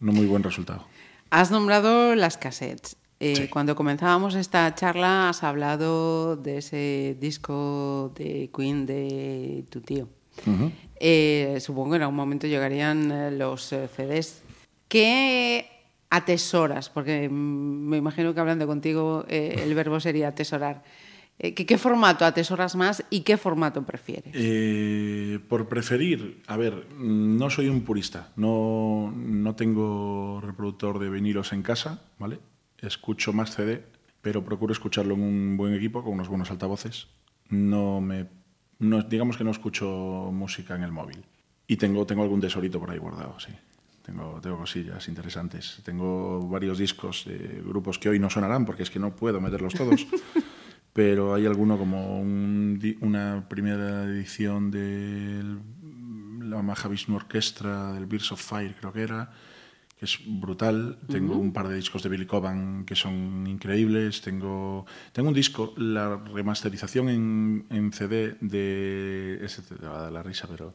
[0.00, 0.86] no muy buen resultado.
[1.30, 2.96] Has nombrado las cassettes.
[3.20, 3.48] Eh, Sí.
[3.48, 10.08] Cuando comenzábamos esta charla has hablado de ese disco de Queen de tu tío.
[10.98, 14.42] Eh, supongo que en algún momento llegarían eh, los eh, CDs.
[14.88, 15.66] ¿Qué
[16.10, 16.88] atesoras?
[16.88, 20.82] Porque mm, me imagino que hablando contigo eh, el verbo sería atesorar.
[21.38, 24.32] Eh, ¿qué, qué formato atesoras más y qué formato prefieres?
[24.34, 31.52] Eh, por preferir, a ver, no soy un purista, no, no tengo reproductor de vinilos
[31.52, 32.38] en casa, ¿vale?
[32.78, 33.84] Escucho más CD,
[34.22, 37.08] pero procuro escucharlo en un buen equipo, con unos buenos altavoces.
[37.48, 38.26] No me,
[38.78, 41.24] no, digamos que no escucho música en el móvil.
[41.66, 43.52] Y tengo, tengo algún tesorito por ahí guardado, sí.
[44.02, 45.80] Tengo, tengo cosillas interesantes.
[45.82, 49.72] Tengo varios discos de grupos que hoy no sonarán porque es que no puedo meterlos
[49.74, 50.06] todos.
[50.94, 55.42] pero hay alguno como un una primera edición de
[56.40, 59.30] la Mahavishnu Orquestra del Birds of Fire, creo que era,
[59.98, 60.98] que es brutal.
[61.08, 64.20] Tengo un par de discos de Billy Coban que son increíbles.
[64.22, 69.40] Tengo, tengo un disco, la remasterización en, en CD de.
[69.42, 70.74] Ese te va a dar la risa, pero.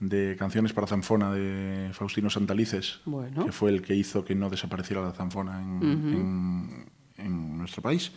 [0.00, 3.46] De canciones para zanfona de Faustino Santalices, Bueno.
[3.46, 6.86] que fue el que hizo que no desapareciera la zanfona en, en-
[7.16, 8.10] en nuestro país.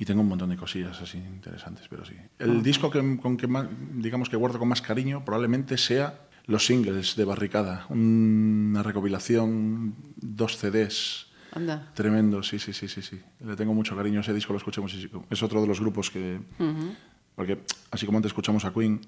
[0.00, 2.14] Y tengo un montón de cosillas así interesantes, pero sí.
[2.38, 6.64] El disco que, con que más, digamos que guardo con más cariño probablemente sea los
[6.64, 11.26] singles de Barricada, una recopilación, dos CDs.
[11.52, 11.92] Anda.
[11.92, 13.20] Tremendo, sí, sí, sí, sí, sí.
[13.40, 15.26] Le tengo mucho cariño, ese disco lo escuché muchísimo.
[15.28, 16.40] Es otro de los grupos que...
[17.34, 19.02] Porque así como antes escuchamos a Queen,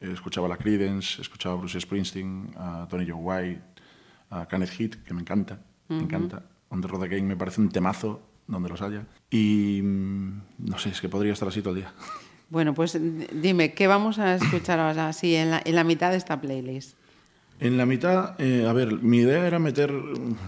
[0.00, 3.62] escuchaba a la Creedence, escuchaba a Bruce Springsteen, a Tony Joe White,
[4.30, 5.58] a Kenneth Heat, que me encanta,
[5.88, 6.44] me encanta.
[6.68, 9.06] On the Road Again me parece un temazo, donde los haya.
[9.30, 11.92] Y mm, no sé, es que podría estar así todo el día.
[12.50, 16.16] Bueno, pues dime, ¿qué vamos a escuchar ahora así en la, en la mitad de
[16.16, 16.96] esta playlist?
[17.60, 19.92] En la mitad, eh, a ver, mi idea era meter,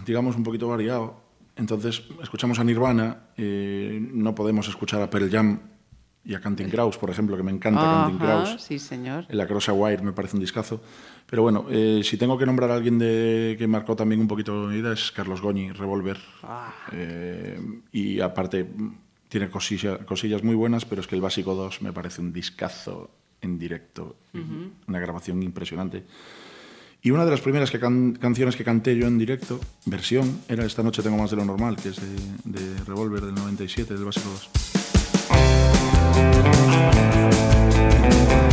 [0.06, 1.20] digamos, un poquito variado.
[1.56, 5.60] Entonces, escuchamos a Nirvana, eh, no podemos escuchar a Pearl Jam
[6.24, 8.62] y a Canting Crows, por ejemplo, que me encanta Canting Ajá, Crows.
[8.62, 9.24] sí, señor.
[9.30, 10.80] La Crossa Wire me parece un discazo.
[11.26, 14.52] Pero bueno, eh, si tengo que nombrar a alguien de, que marcó también un poquito
[14.66, 16.18] mi vida es Carlos Goñi, Revolver.
[16.92, 17.58] Eh,
[17.92, 18.66] y aparte,
[19.28, 23.10] tiene cosilla- cosillas muy buenas, pero es que el Básico 2 me parece un discazo
[23.40, 24.16] en directo,
[24.88, 26.04] una grabación impresionante.
[27.02, 30.66] Y una de las primeras que can- canciones que canté yo en directo, versión, era
[30.66, 31.96] Esta noche tengo más de lo normal, que es
[32.44, 34.79] de, de Revolver del 97, del Básico 2.
[36.20, 36.44] Thank
[38.44, 38.49] you.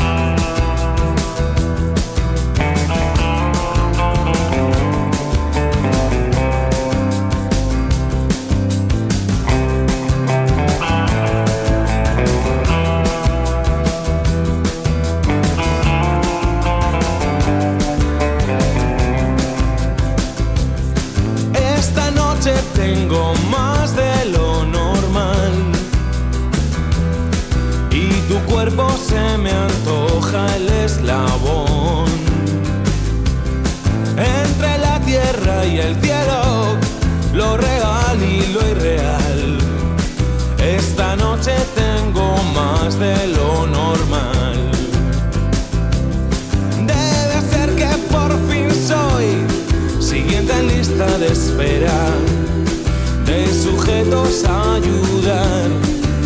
[54.07, 55.69] Sujetos a ayudar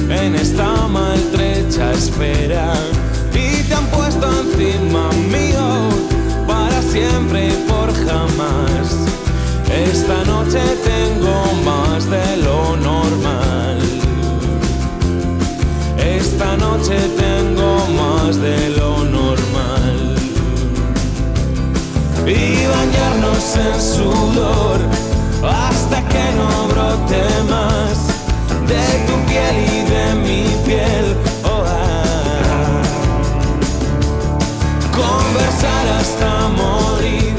[0.10, 2.74] en esta maltrecha espera
[3.34, 5.90] y te han puesto encima mío
[6.48, 8.98] para siempre y por jamás.
[9.70, 13.80] Esta noche tengo más de lo normal.
[15.98, 20.16] Esta noche tengo más de lo normal.
[22.28, 25.01] Y bañarnos en sudor
[25.44, 27.98] hasta que no brote más
[28.68, 31.18] de tu piel y de mi piel.
[31.44, 32.82] Oh, ah.
[34.92, 37.36] Conversar hasta morir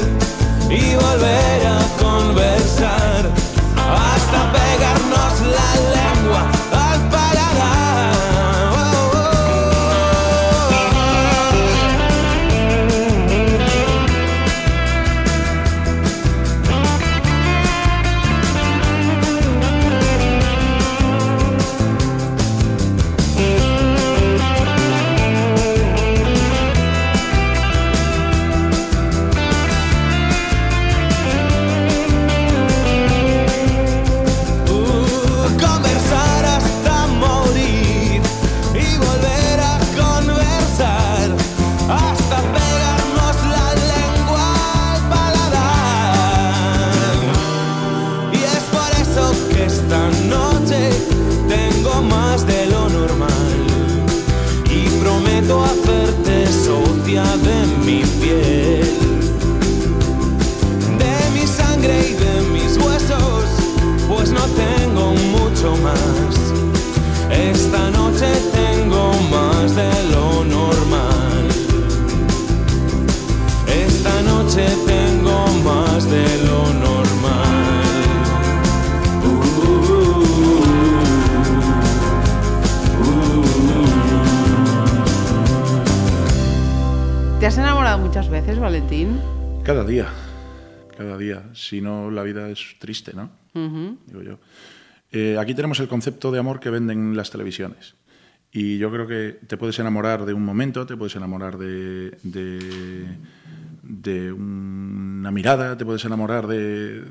[0.69, 3.31] y volver a conversar
[3.77, 5.92] hasta pegarnos la
[57.37, 59.03] de mi piel
[60.97, 63.45] de mi sangre y de mis huesos,
[64.07, 66.33] pues no tengo mucho más.
[67.31, 70.32] Esta noche tengo más de lo
[87.43, 89.19] ¿Te has enamorado muchas veces, Valentín?
[89.65, 90.07] Cada día,
[90.95, 91.43] cada día.
[91.51, 93.31] Si no, la vida es triste, ¿no?
[93.53, 94.39] Digo yo.
[95.11, 97.95] Eh, aquí tenemos el concepto de amor que venden las televisiones.
[98.49, 103.17] Y yo creo que te puedes enamorar de un momento, te puedes enamorar de, de,
[103.81, 107.03] de una mirada, te puedes enamorar de,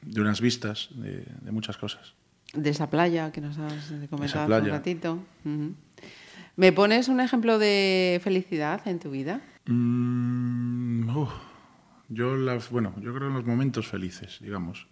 [0.00, 2.14] de unas vistas, de, de muchas cosas.
[2.54, 5.18] De esa playa que nos has comentado hace un ratito.
[5.44, 5.74] Ujú.
[6.56, 9.40] ¿Me pones un ejemplo de felicidad en tu vida?
[9.66, 11.08] Mm,
[12.08, 14.86] yo, las, bueno, yo creo en los momentos felices, digamos.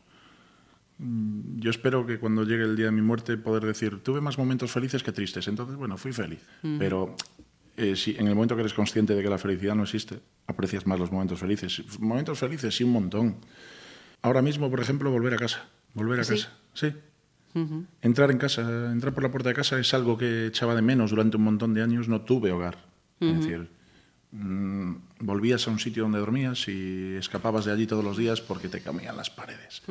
[0.99, 4.37] Mm, Yo espero que cuando llegue el día de mi muerte poder decir, tuve más
[4.37, 5.49] momentos felices que tristes.
[5.49, 6.41] Entonces, bueno, fui feliz.
[6.79, 7.17] Pero
[7.77, 10.87] eh, si en el momento que eres consciente de que la felicidad no existe, aprecias
[10.87, 11.83] más los momentos felices.
[11.99, 13.37] Momentos felices, sí, un montón.
[14.23, 15.67] Ahora mismo, por ejemplo, volver a casa.
[15.95, 16.35] Volver a Sí.
[16.35, 16.53] casa.
[16.75, 16.93] Sí.
[18.03, 21.11] Entrar en casa, entrar por la puerta de casa es algo que echaba de menos
[21.11, 22.09] durante un montón de años.
[22.09, 22.79] No tuve hogar.
[23.21, 23.71] Es decir,
[24.33, 28.69] mm, volvías a un sitio donde dormías y escapabas de allí todos los días porque
[28.69, 29.83] te comían las paredes.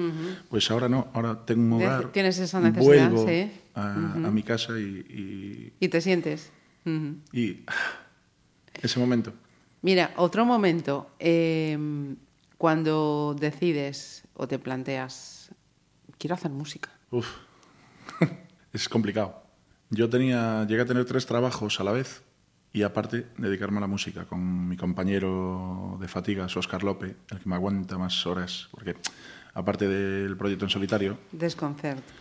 [0.49, 2.11] Pues ahora no, ahora tengo un hogar.
[2.11, 3.51] tienes esa necesidad, vuelvo sí.
[3.75, 6.51] a, a mi casa y, ¿Y te sientes?
[7.31, 7.59] Y
[8.81, 9.33] ese momento.
[9.81, 11.09] Mira, otro momento.
[11.19, 11.77] eh,
[12.57, 15.49] cuando decides o te planteas,
[16.17, 16.89] quiero hacer música.
[17.11, 17.27] Uf,
[18.73, 19.41] es complicado.
[19.89, 22.23] Yo tenía, llegué a tener tres trabajos a la vez
[22.73, 27.47] y aparte dedicarme a la música con mi compañero de fatigas, Oscar Lope, el que
[27.49, 28.95] me aguanta más horas, porque
[29.53, 32.11] aparte del proyecto en solitario, Desconcerto.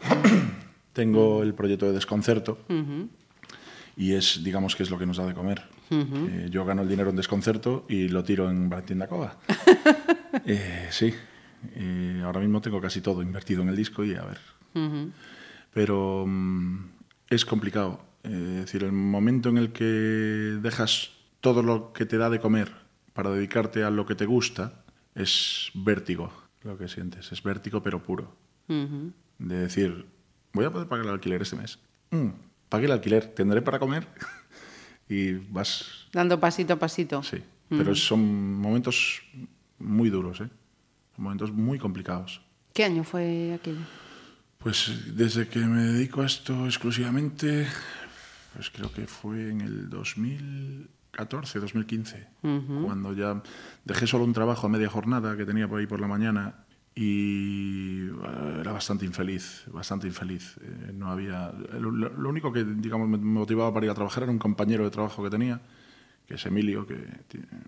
[0.92, 2.58] tengo el proyecto de desconcerto
[3.96, 5.62] y es, digamos, que es lo que nos da de comer.
[5.90, 9.36] Eh, yo gano el dinero en desconcerto y lo tiro en Valentín da Cova.
[10.46, 11.12] Eh, sí,
[11.74, 14.38] Eh, ahora mismo tengo casi todo invertido en el disco y a ver.
[15.72, 16.90] Pero mm,
[17.28, 18.00] es complicado.
[18.24, 22.40] Eh, es decir, el momento en el que dejas todo lo que te da de
[22.40, 22.72] comer
[23.12, 27.32] para dedicarte a lo que te gusta es vértigo lo que sientes.
[27.32, 28.36] Es vértigo pero puro.
[28.68, 30.06] De decir,
[30.52, 31.78] voy a poder pagar el alquiler este mes.
[32.10, 32.28] Mm,
[32.68, 34.06] pague el alquiler, tendré para comer.
[35.08, 36.06] y vas...
[36.12, 37.22] Dando pasito a pasito.
[37.22, 39.22] Sí, pero son momentos
[39.78, 40.48] muy duros, ¿eh?
[41.16, 42.42] Son momentos muy complicados.
[42.72, 43.80] ¿Qué año fue aquello?
[44.62, 47.66] Pues desde que me dedico a esto exclusivamente,
[48.54, 52.28] pues creo que fue en el 2014, 2015,
[52.84, 53.42] cuando ya
[53.86, 58.08] dejé solo un trabajo a media jornada que tenía por ahí por la mañana y
[58.08, 60.58] eh, era bastante infeliz, bastante infeliz.
[60.60, 64.32] Eh, no había, lo, lo único que digamos me motivaba para ir a trabajar era
[64.32, 65.62] un compañero de trabajo que tenía
[66.30, 66.94] que es Emilio, que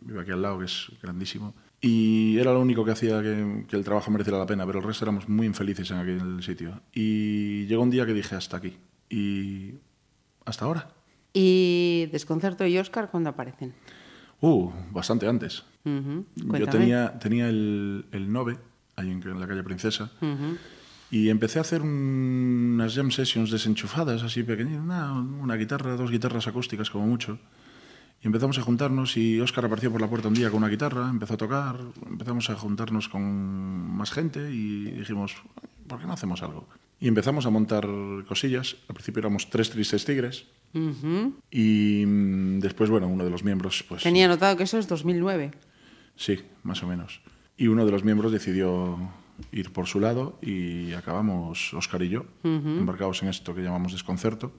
[0.02, 1.52] vive aquí al lado, que es grandísimo.
[1.80, 4.84] Y era lo único que hacía que, que el trabajo mereciera la pena, pero el
[4.84, 6.80] resto éramos muy infelices en aquel sitio.
[6.94, 8.76] Y llegó un día que dije hasta aquí.
[9.10, 9.74] Y
[10.44, 10.88] hasta ahora.
[11.34, 13.72] Y Desconcerto y Oscar, ¿cuándo aparecen?
[14.40, 15.64] Uh, bastante antes.
[15.84, 16.78] Ujú, Yo cuéntame.
[16.78, 18.58] tenía, tenía el, el Nove,
[18.94, 20.56] ahí en, en la calle Princesa, Ujú.
[21.10, 26.12] y empecé a hacer un- unas jam sessions desenchufadas, así pequeñitas, una, una guitarra, dos
[26.12, 27.40] guitarras acústicas como mucho.
[28.22, 31.08] Y empezamos a juntarnos y Óscar apareció por la puerta un día con una guitarra,
[31.10, 31.76] empezó a tocar,
[32.08, 33.22] empezamos a juntarnos con
[33.96, 35.34] más gente y dijimos,
[35.88, 36.68] ¿por qué no hacemos algo?
[37.00, 37.84] Y empezamos a montar
[38.28, 38.76] cosillas.
[38.88, 41.34] Al principio éramos tres tristes tigres Ujú.
[41.50, 44.04] y mm, después, bueno, uno de los miembros, pues...
[44.04, 45.50] Tenía notado que eso es 2009.
[46.14, 47.22] Sí, más o menos.
[47.56, 48.98] Y uno de los miembros decidió
[49.50, 54.52] ir por su lado y acabamos, Oscar y yo, embarcados en esto que llamamos desconcerto.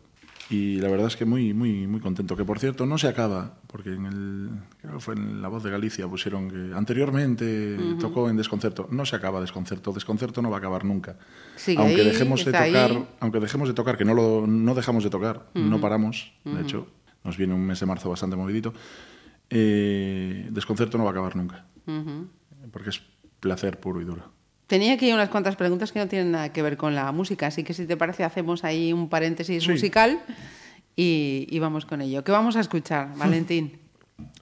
[0.50, 2.36] Y la verdad es que muy, muy, muy contento.
[2.36, 4.50] Que por cierto, no se acaba, porque en el,
[4.82, 8.88] creo que fue en La Voz de Galicia pusieron que anteriormente tocó en desconcerto.
[8.92, 9.94] No se acaba desconcerto.
[9.94, 11.18] Desconcerto no va a acabar nunca.
[11.56, 13.08] Sigue aunque ahí, dejemos de tocar, ahí.
[13.20, 16.34] aunque dejemos de tocar, que no lo no dejamos de tocar, no paramos.
[16.44, 16.88] De hecho,
[17.24, 18.74] nos viene un mes de marzo bastante movidito.
[19.50, 21.66] Eh, desconcerto no va a acabar nunca,
[22.72, 23.02] porque es
[23.40, 24.33] placer puro y duro.
[24.68, 27.64] Tenía aquí unas cuantas preguntas que no tienen nada que ver con la música, así
[27.64, 29.70] que si te parece hacemos ahí un paréntesis Sí.
[29.72, 30.20] musical
[30.96, 32.24] y, y vamos con ello.
[32.24, 33.74] ¿Qué vamos a escuchar, Valentín?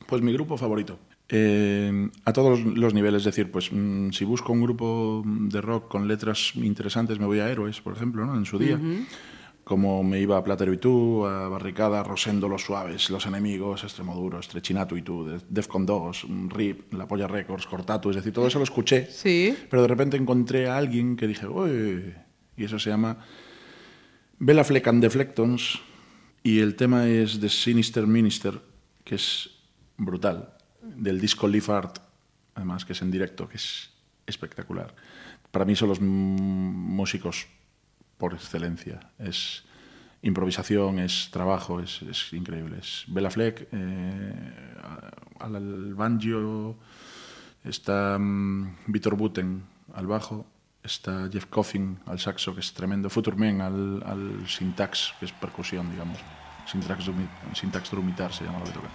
[0.07, 0.99] Pues mi grupo favorito.
[1.34, 5.88] Eh, a todos los niveles, es decir, pues mm, si busco un grupo de rock
[5.88, 8.36] con letras interesantes, me voy a Héroes, por ejemplo, ¿no?
[8.38, 8.78] en su día.
[9.72, 14.38] Como me iba a Platero y tú, a Barricada, Rosendo, Los Suaves, Los Enemigos, Extremoduro,
[14.38, 18.47] Estrechinato y tú, De- Defcon 2, mm, RIP, La Polla Records, Cortatu, es decir, todo
[18.47, 19.05] eso lo escuché.
[19.09, 19.55] Sí.
[19.69, 22.13] Pero de repente encontré a alguien que dije, uy,
[22.57, 23.19] y eso se llama
[24.39, 25.80] Bella Fleck and Deflectons,
[26.43, 28.59] y el tema es The Sinister Minister,
[29.05, 29.51] que es
[29.95, 30.49] brutal,
[30.82, 31.99] del disco Leaf Art,
[32.55, 33.89] además que es en directo, que es
[34.28, 34.93] espectacular.
[35.49, 37.47] Para mí son los músicos
[38.22, 38.99] por excelencia.
[39.17, 39.63] Es
[40.22, 42.78] improvisación, es trabajo, es, es increíble.
[42.80, 44.34] Es Bella Fleck, eh,
[45.39, 46.78] al, banjo,
[47.63, 49.63] está mm, Víctor Buten
[49.95, 50.45] al bajo,
[50.84, 55.89] está Jeff Coffin al saxo, que es tremendo, Futurman al, al syntax, que es percusión,
[55.89, 56.19] digamos.
[56.67, 57.09] Syntax,
[57.55, 58.89] syntax drumitar se llama lo que toca.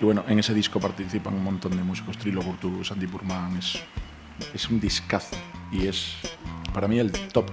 [0.00, 3.82] Y bueno, en ese disco participan un montón de músicos, Trilo Burtu, Sandy Purman, es,
[4.54, 5.36] es un discazo
[5.72, 6.14] y es
[6.72, 7.50] para mí el top.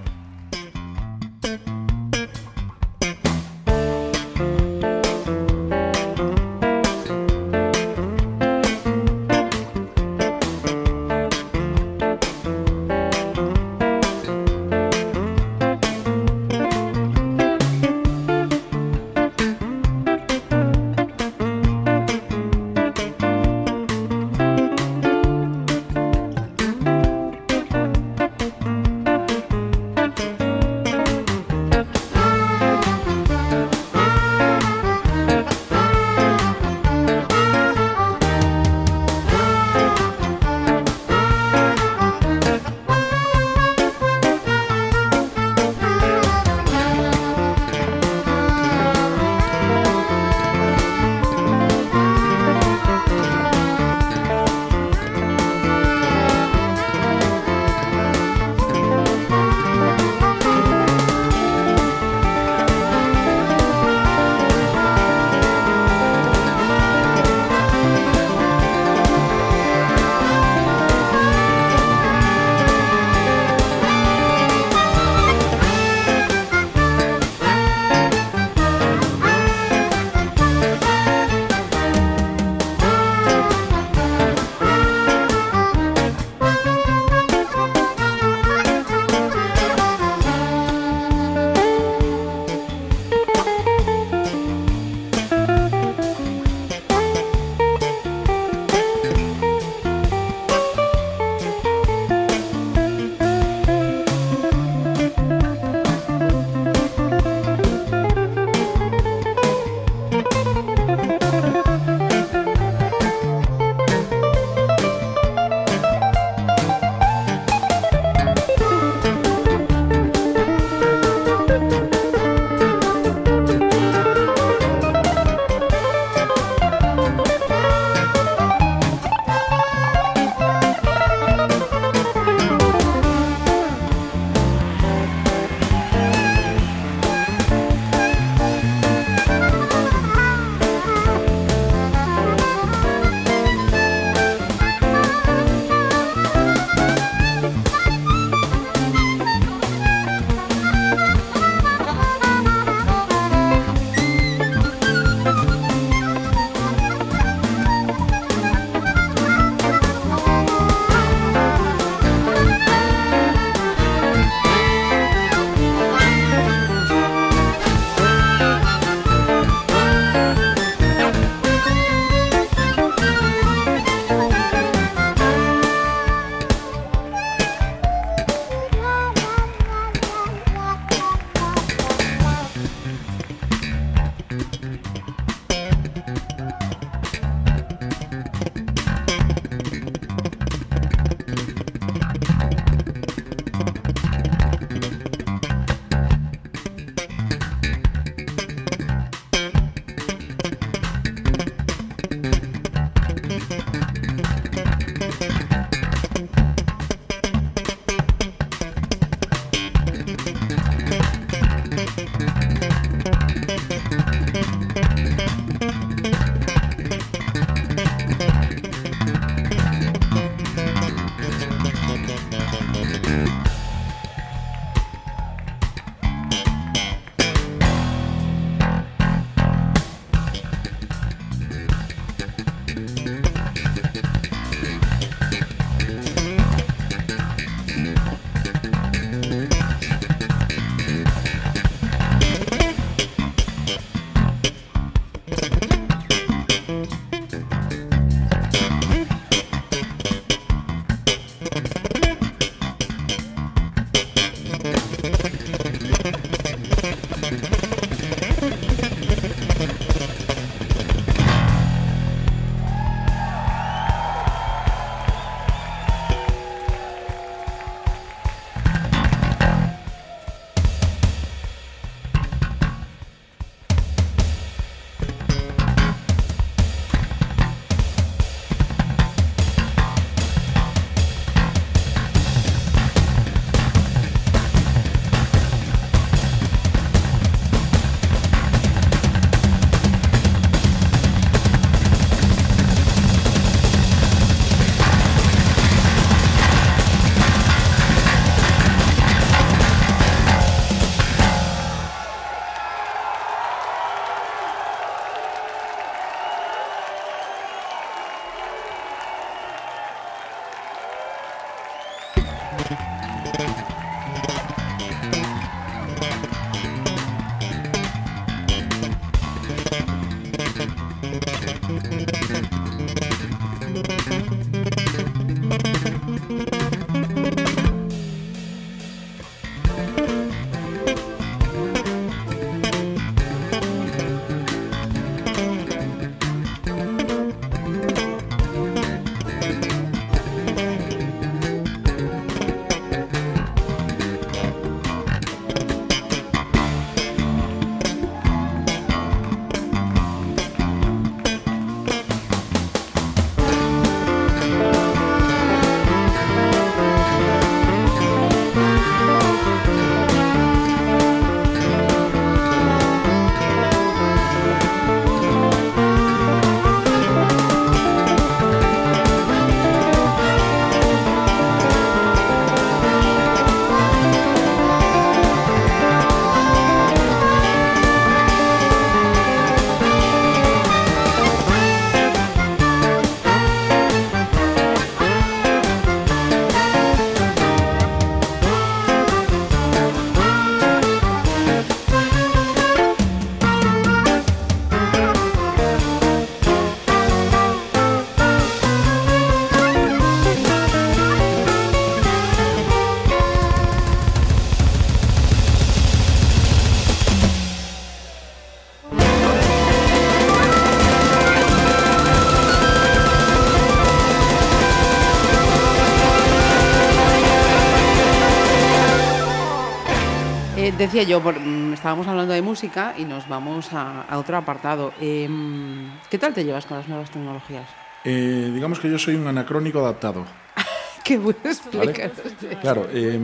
[420.62, 424.36] Eh, decía yo, por- mm, estábamos hablando de música y nos vamos a, a otro
[424.36, 424.92] apartado.
[425.00, 427.68] Em, ¿Qué tal te llevas con las nuevas tecnologías?
[428.04, 430.24] Eh, digamos que yo soy un anacrónico adaptado.
[431.04, 431.40] Qué bueno
[431.74, 432.12] ¿vale?
[432.60, 433.18] Claro, eh,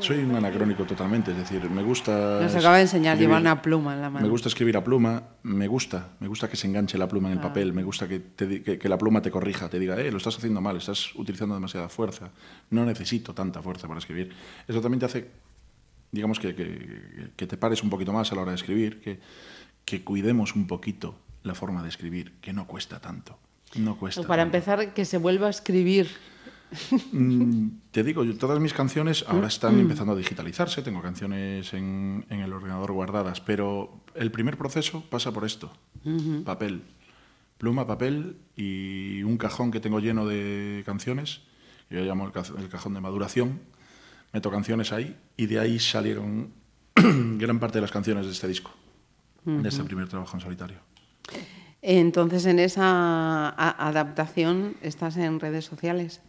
[0.00, 2.38] soy un anacrónico totalmente, es decir, me gusta...
[2.42, 4.26] Nos acaba de enseñar escribir- llevar una pluma en la mano.
[4.26, 7.32] Me gusta escribir a pluma, me gusta, me gusta que se enganche la pluma en
[7.34, 7.48] el Ah.
[7.48, 10.36] papel, me gusta que, te que la pluma te corrija, te diga, eh, lo estás
[10.36, 12.28] haciendo mal, estás utilizando demasiada fuerza,
[12.68, 14.34] no necesito tanta fuerza para escribir.
[14.66, 15.30] Eso también te hace,
[16.12, 19.20] digamos, que, que- que te pares un poquito más a la hora de escribir, que,
[19.84, 23.38] que cuidemos un poquito la forma de escribir, que no cuesta tanto.
[23.76, 24.22] No cuesta.
[24.22, 24.56] Para tanto.
[24.56, 26.08] empezar, que se vuelva a escribir.
[27.12, 32.26] Mm, Te digo, yo- todas mis canciones ahora están empezando a digitalizarse, tengo canciones en,
[32.28, 35.72] en el ordenador guardadas, pero el primer proceso pasa por esto,
[36.44, 36.82] papel,
[37.56, 41.40] pluma, papel y un cajón que tengo lleno de canciones,
[41.88, 43.60] que yo llamo el, ca- el cajón de maduración,
[44.32, 46.50] meto canciones ahí y de ahí salieron
[46.94, 48.70] gran parte de las canciones de este disco,
[49.44, 50.78] de este primer trabajo en solitario.
[51.80, 56.20] Entonces, en esa adaptación, ¿estás en redes sociales?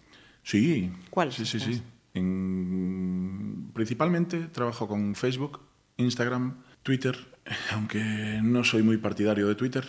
[0.44, 0.92] Sí.
[1.10, 1.82] ¿Cuáles Sí, sí, sí.
[2.14, 5.62] En- Principalmente trabajo con Facebook,
[5.98, 7.16] Instagram, Twitter,
[7.74, 9.86] aunque no soy muy partidario de Twitter,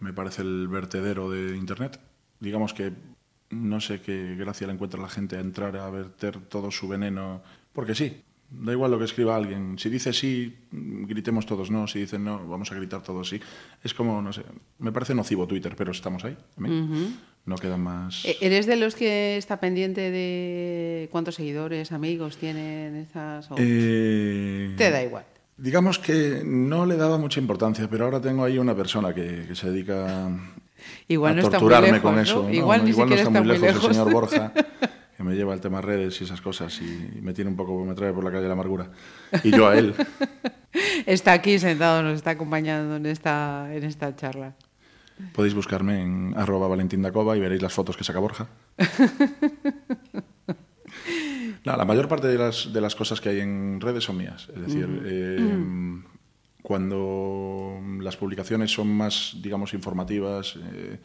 [0.00, 2.00] me parece el vertedero de Internet.
[2.40, 2.92] Digamos que
[3.54, 7.42] no sé qué gracia le encuentra la gente a entrar a verter todo su veneno,
[7.72, 9.78] porque sí, da igual lo que escriba alguien.
[9.78, 13.40] Si dice sí, gritemos todos no, si dicen no, vamos a gritar todos sí.
[13.82, 14.42] Es como, no sé,
[14.78, 16.36] me parece nocivo Twitter, pero estamos ahí.
[17.46, 18.24] No quedan más...
[18.24, 23.50] E- ¿Eres de los que está pendiente de cuántos seguidores, amigos tienen esas?
[23.50, 25.24] o Eh, Te da igual.
[25.58, 29.54] Digamos que no le daba mucha importancia, pero ahora tengo ahí una persona que, que
[29.54, 30.28] se dedica
[31.08, 32.20] Igual a no está muy torturarme lejos, con ¿no?
[32.20, 32.50] eso.
[32.50, 33.84] Igual ni no siquiera está, está muy lejos, lejos.
[33.84, 34.52] el señor Borja,
[35.16, 37.94] que me lleva el tema redes y esas cosas y me tiene un poco, me
[37.94, 38.90] trae por la calle de la amargura.
[39.42, 39.94] Y yo a él.
[41.06, 44.54] Está aquí sentado, nos está acompañando en esta, en esta charla.
[45.32, 48.48] Podéis buscarme en arroba Valentín Dacova y veréis las fotos que saca Borja.
[51.64, 54.48] No, la mayor parte de las, de las cosas que hay en redes son mías.
[54.54, 55.38] Es decir, eh,
[56.64, 60.98] cuando las publicaciones son más, digamos, informativas, eh,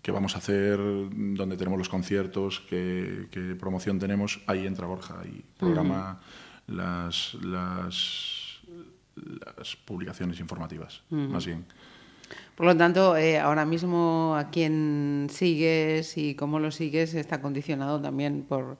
[0.00, 5.20] qué vamos a hacer, dónde tenemos los conciertos, qué, qué promoción tenemos, ahí entra Borja
[5.26, 6.22] y programa
[6.68, 8.62] las, las,
[9.14, 11.66] las publicaciones informativas, más bien.
[12.54, 18.00] Por lo tanto, eh, ahora mismo a quién sigues y cómo lo sigues está condicionado
[18.00, 18.78] también por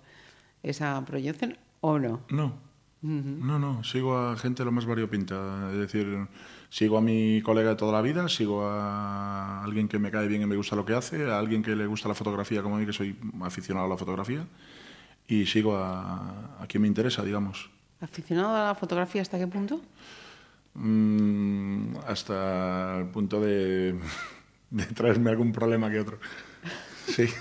[0.62, 2.22] esa proyección o no.
[2.30, 2.54] No,
[3.02, 5.70] no, no, sigo a gente lo más variopinta.
[5.72, 6.26] Es decir,
[6.68, 10.42] sigo a mi colega de toda la vida, sigo a alguien que me cae bien
[10.42, 12.78] y me gusta lo que hace, a alguien que le gusta la fotografía como a
[12.78, 14.44] mí, que soy aficionado a la fotografía,
[15.28, 17.70] y sigo a, a quien me interesa, digamos.
[18.00, 19.80] ¿Aficionado a la fotografía hasta qué punto?
[20.74, 23.98] Mm, hasta el punto de,
[24.70, 26.18] de traerme algún problema que otro.
[27.06, 27.26] Sí.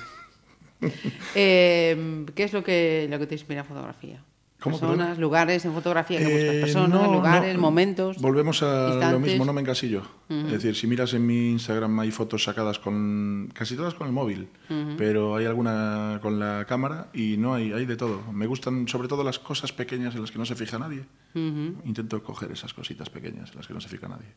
[1.33, 4.23] Eh, ¿Qué es lo que, lo que te inspira en fotografía?
[4.59, 6.55] ¿Cómo, Personas, lugares en fotografía que buscas.
[6.55, 7.61] Eh, Personas, no, lugares, no.
[7.61, 8.17] momentos.
[8.19, 10.01] Volvemos a lo mismo, no me encasillo.
[10.29, 14.13] Es decir, si miras en mi Instagram hay fotos sacadas con casi todas con el
[14.13, 14.49] móvil,
[14.97, 18.31] pero hay alguna con la cámara y no hay, hay de todo.
[18.31, 21.05] Me gustan sobre todo las cosas pequeñas en las que no se fija nadie.
[21.35, 24.33] Intento coger esas cositas pequeñas en las que no se fija nadie.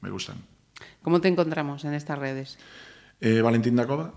[0.00, 0.36] Me gustan.
[1.02, 2.58] ¿Cómo te encontramos en estas redes?
[3.20, 4.12] Eh, Valentín Dacova.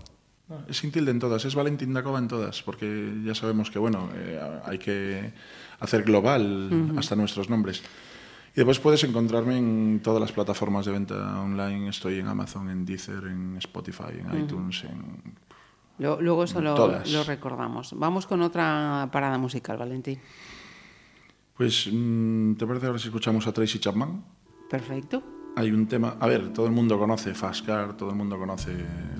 [0.68, 4.08] Es sin tilde en todas, es Valentín Dacova en todas, porque ya sabemos que bueno,
[4.14, 5.32] eh, hay que
[5.80, 7.82] hacer global hasta nuestros nombres.
[8.54, 11.88] Y después puedes encontrarme en todas las plataformas de venta online.
[11.88, 15.34] Estoy en Amazon, en Deezer, en Spotify, en iTunes, en...
[15.98, 17.10] Lo- Luego eso lo, Todas.
[17.12, 17.94] lo recordamos.
[17.96, 20.18] Vamos con otra parada musical, Valentín.
[21.56, 24.22] Pues, mm, ¿te parece ahora si escuchamos a Tracy Chapman?
[24.68, 25.22] Perfecto.
[25.54, 28.72] Hay un tema, a ver, todo el mundo conoce Fast Car, todo el mundo conoce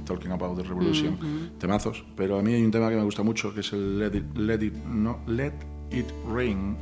[0.05, 1.19] Talking About the Revolution,
[1.59, 4.17] temazos, pero a mí hay un tema que me gusta mucho que es el Let
[4.17, 5.53] It, Let It, no, Let
[5.91, 6.77] It Rain.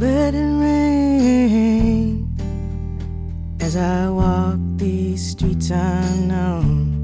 [0.00, 2.26] Let it rain
[3.60, 6.96] as I walk these streets unknown.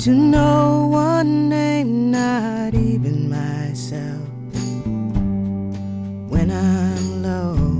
[0.00, 4.28] To no one name, not even myself.
[6.28, 7.71] When I'm low,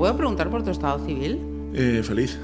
[0.00, 1.38] puedo preguntar por tu estado civil?
[1.74, 2.38] Eh, feliz,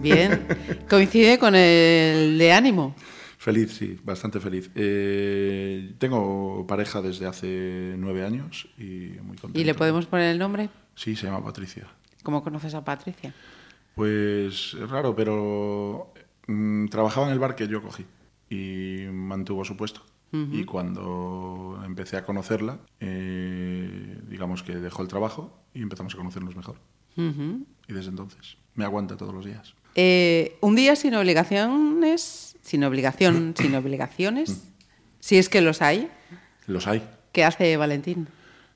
[0.00, 0.46] Bien.
[0.88, 2.94] Coincide con el de ánimo.
[3.38, 4.70] feliz, sí, bastante feliz.
[4.76, 9.58] Eh, tengo pareja desde hace nueve años y muy contento.
[9.58, 10.68] ¿Y le podemos poner el nombre?
[10.94, 11.88] Sí, se llama Patricia.
[12.22, 13.34] ¿Cómo conoces a Patricia?
[13.96, 16.12] Pues es raro, pero
[16.46, 18.06] mm, trabajaba en el bar que yo cogí
[18.48, 20.02] y mantuvo su puesto.
[20.50, 26.56] Y cuando empecé a conocerla, eh, digamos que dejó el trabajo y empezamos a conocernos
[26.56, 26.76] mejor.
[27.16, 29.74] Y desde entonces me aguanta todos los días.
[29.94, 34.64] Eh, un día sin obligaciones sin obligación, sin obligaciones,
[35.20, 36.10] si es que los hay,
[36.66, 37.06] Los hay.
[37.32, 38.26] ¿qué hace Valentín?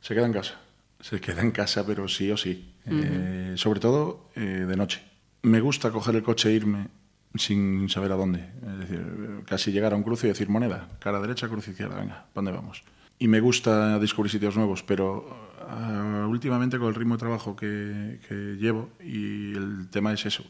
[0.01, 0.61] Se queda en casa.
[1.01, 2.75] Se queda en casa, pero sí o sí.
[2.87, 5.03] Eh, sobre todo eh, de noche.
[5.43, 6.89] Me gusta coger el coche e irme
[7.35, 8.49] sin saber a dónde.
[8.67, 12.27] Es decir, casi llegar a un cruce y decir moneda, cara derecha, cruz izquierda, venga,
[12.33, 12.83] ¿pa' ¿dónde vamos?
[13.19, 18.21] Y me gusta descubrir sitios nuevos, pero ah, últimamente con el ritmo de trabajo que,
[18.29, 20.45] que llevo y el tema es eso,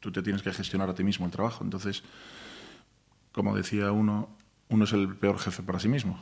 [0.00, 1.64] tú te tienes que gestionar a ti mismo el trabajo.
[1.64, 2.02] Entonces,
[3.30, 4.36] como decía uno,
[4.68, 6.20] uno es el peor jefe para sí mismo.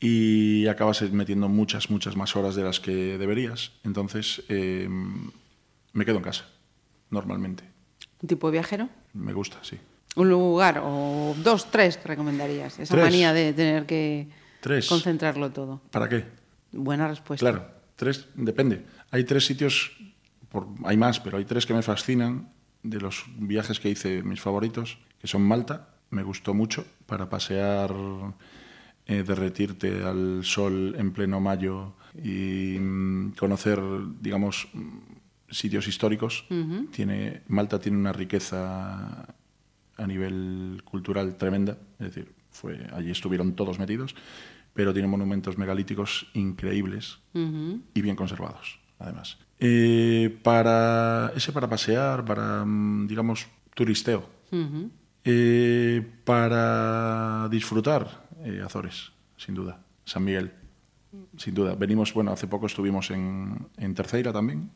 [0.00, 3.72] Y acabas metiendo muchas, muchas más horas de las que deberías.
[3.82, 4.88] Entonces, eh,
[5.92, 6.46] me quedo en casa,
[7.10, 7.64] normalmente.
[8.22, 8.88] ¿Un tipo de viajero?
[9.14, 9.78] Me gusta, sí.
[10.16, 12.78] ¿Un lugar o dos, tres que recomendarías?
[12.78, 13.04] Esa Tres.
[13.04, 14.28] manía de tener que
[14.60, 14.88] Tres.
[14.88, 15.80] concentrarlo todo.
[15.90, 16.24] ¿Para qué?
[16.72, 17.44] Buena respuesta.
[17.48, 18.84] Claro, tres, depende.
[19.10, 19.92] Hay tres sitios,
[20.48, 22.48] por, hay más, pero hay tres que me fascinan
[22.82, 27.92] de los viajes que hice, mis favoritos, que son Malta, me gustó mucho para pasear,
[29.06, 33.80] eh, derretirte al sol en pleno mayo y mm, conocer,
[34.20, 34.68] digamos,
[35.50, 36.46] sitios históricos.
[36.92, 39.34] tiene, Malta tiene una riqueza
[39.96, 44.14] a nivel cultural tremenda, es decir, fue, allí estuvieron todos metidos,
[44.74, 49.38] pero tiene monumentos megalíticos increíbles y bien conservados, además.
[49.58, 54.28] Eh, para ese para pasear, para mm, digamos turisteo,
[55.24, 60.52] Eh, para disfrutar eh, Azores, sin duda, San Miguel,
[61.36, 61.74] sin duda.
[61.74, 64.70] Venimos, bueno, hace poco estuvimos en, en Terceira también,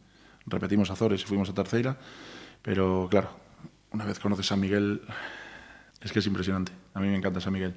[0.46, 1.98] repetimos Azores y fuimos a Terceira,
[2.62, 3.30] pero claro,
[3.92, 5.02] una vez conoces San Miguel,
[6.00, 6.72] es que es impresionante.
[6.94, 7.74] A mí me encanta San Miguel.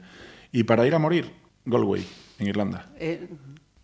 [0.51, 1.31] Y para ir a morir,
[1.65, 2.05] Galway,
[2.39, 3.27] en Irlanda, Eh,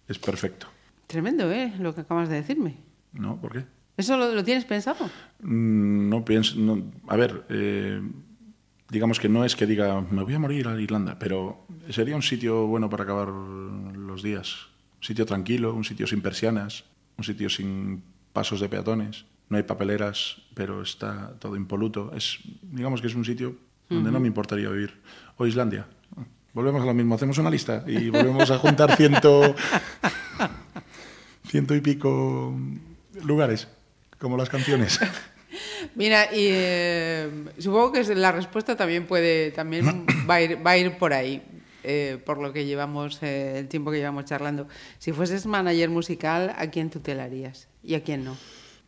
[0.07, 0.67] es perfecto.
[1.07, 1.73] tremendo, ¿eh?
[1.79, 2.77] Lo que acabas de decirme.
[3.13, 3.35] ¿No?
[3.39, 3.65] ¿Por qué?
[3.97, 5.05] ¿Eso lo, lo tienes pensado?
[5.41, 6.55] Mm, No pienso.
[6.57, 8.01] no- a ver, eh,
[8.89, 12.21] digamos que no es que diga me voy a morir a Irlanda, pero sería un
[12.21, 14.67] sitio bueno para acabar los días.
[14.97, 16.85] Un sitio tranquilo, un sitio sin persianas,
[17.17, 18.03] un sitio sin
[18.33, 19.25] pasos de peatones.
[19.49, 22.11] No hay papeleras, pero está todo impoluto.
[22.15, 23.55] Es, digamos que es un sitio
[23.89, 25.01] donde no me importaría vivir.
[25.37, 25.85] O Islandia.
[26.53, 29.55] Volvemos a lo mismo, hacemos una lista y volvemos a juntar ciento,
[31.47, 32.53] ciento y pico
[33.23, 33.67] lugares,
[34.19, 34.99] como las canciones.
[35.95, 40.77] Mira, y eh, supongo que la respuesta también puede, también va a ir, va a
[40.77, 41.41] ir por ahí,
[41.83, 44.67] eh, por lo que llevamos, eh, el tiempo que llevamos charlando.
[44.99, 48.35] Si fueses manager musical, ¿a quién tutelarías y a quién no?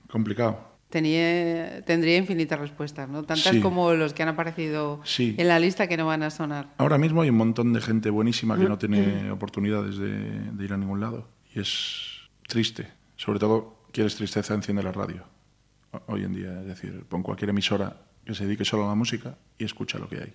[0.10, 0.72] Complicado.
[0.90, 3.24] Tenía, tendría infinitas respuestas, ¿no?
[3.24, 3.62] Tantas Sí.
[3.62, 5.34] como los que han aparecido Sí.
[5.40, 6.70] en la lista que no van a sonar.
[6.78, 10.12] Ahora mismo hay un montón de gente buenísima que no tiene oportunidades de,
[10.52, 11.28] de ir a ningún lado.
[11.56, 12.88] Y es triste.
[13.16, 15.24] Sobre todo, quieres tristeza, enciende la radio.
[15.92, 18.96] ho- Hoy en día, es decir, pon cualquier emisora que se dedique solo a la
[18.96, 20.34] música y escucha lo que hay.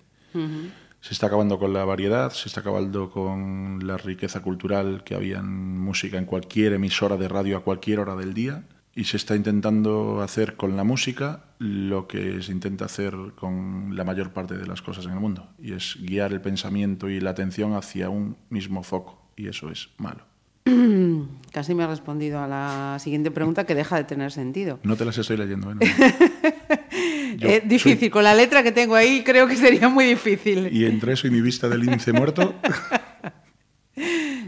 [1.01, 5.39] Se está acabando con la variedad, se está acabando con la riqueza cultural que había
[5.39, 8.63] en música en cualquier emisora de radio a cualquier hora del día
[8.95, 14.03] y se está intentando hacer con la música lo que se intenta hacer con la
[14.03, 17.29] mayor parte de las cosas en el mundo y es guiar el pensamiento y la
[17.29, 20.25] atención hacia un mismo foco y eso es malo.
[21.53, 24.79] Casi me ha respondido a la siguiente pregunta que deja de tener sentido.
[24.83, 25.75] No te las estoy leyendo, ¿eh?
[25.75, 25.79] No.
[27.39, 30.69] Yo Eh, difícil, soy- con la letra que tengo ahí creo que sería muy difícil.
[30.75, 32.53] Y entre eso y mi vista del índice muerto,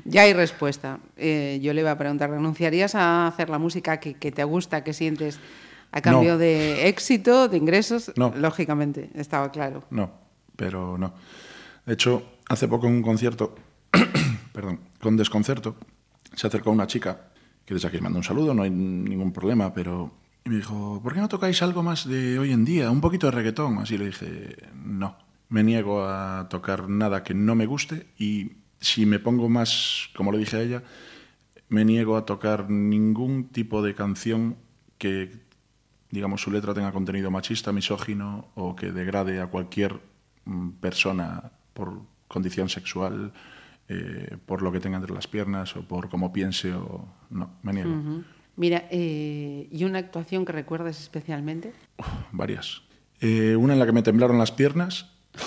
[0.05, 0.99] Ya hay respuesta.
[1.17, 4.83] Eh, yo le iba a preguntar, ¿renunciarías a hacer la música que, que te gusta,
[4.83, 5.39] que sientes
[5.91, 6.37] a cambio No.
[6.37, 8.11] de éxito, de ingresos?
[8.15, 8.33] No.
[8.35, 9.83] Lógicamente, estaba claro.
[9.89, 10.11] No,
[10.55, 11.13] pero no.
[11.85, 13.55] De hecho, hace poco en un concierto,
[14.53, 15.75] perdón, con desconcerto,
[16.35, 17.29] se acercó una chica,
[17.65, 20.11] que desde aquí le mando un saludo, no hay ningún problema, pero
[20.43, 22.89] y me dijo, ¿por qué no tocáis algo más de hoy en día?
[22.91, 23.77] Un poquito de reggaetón.
[23.77, 25.17] Así le dije, no,
[25.49, 30.31] me niego a tocar nada que no me guste y si me pongo más, como
[30.31, 30.83] le dije a ella,
[31.69, 34.57] me niego a tocar ningún tipo de canción
[34.97, 35.41] que
[36.11, 39.99] digamos, su letra tenga contenido machista, misógino o que degrade a cualquier
[40.45, 43.31] mm, persona por condición sexual,
[43.87, 47.07] eh, por lo que tenga entre las piernas o por cómo piense o...
[47.29, 48.23] No, me niego.
[48.55, 51.73] Mira, eh, ¿y una actuación que recuerdes especialmente?
[51.97, 52.81] Uf, varias.
[53.21, 55.09] Eh, una en la que me temblaron las piernas.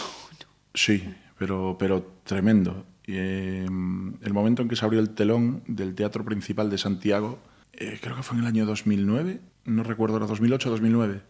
[0.77, 1.09] Sí,
[1.39, 2.85] pero, pero tremendo.
[3.07, 7.39] Eh, el momento en que se abrió el telón del Teatro Principal de Santiago,
[7.75, 11.21] eh, creo que fue en el año 2009, no recuerdo ahora, 2008 o 2009,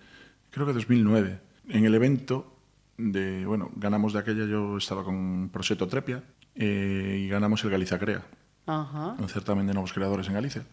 [0.51, 1.41] creo que 2009.
[1.69, 2.57] En el evento
[2.97, 6.23] de, bueno, ganamos de aquella, yo estaba con Proseto Trepia
[6.55, 8.25] eh, y ganamos el Galicia Crea,
[8.67, 9.17] Ajá.
[9.19, 10.65] un certamen de nuevos creadores en Galicia.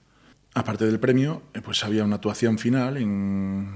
[0.54, 3.70] Aparte del premio, eh, pues había una actuación final en-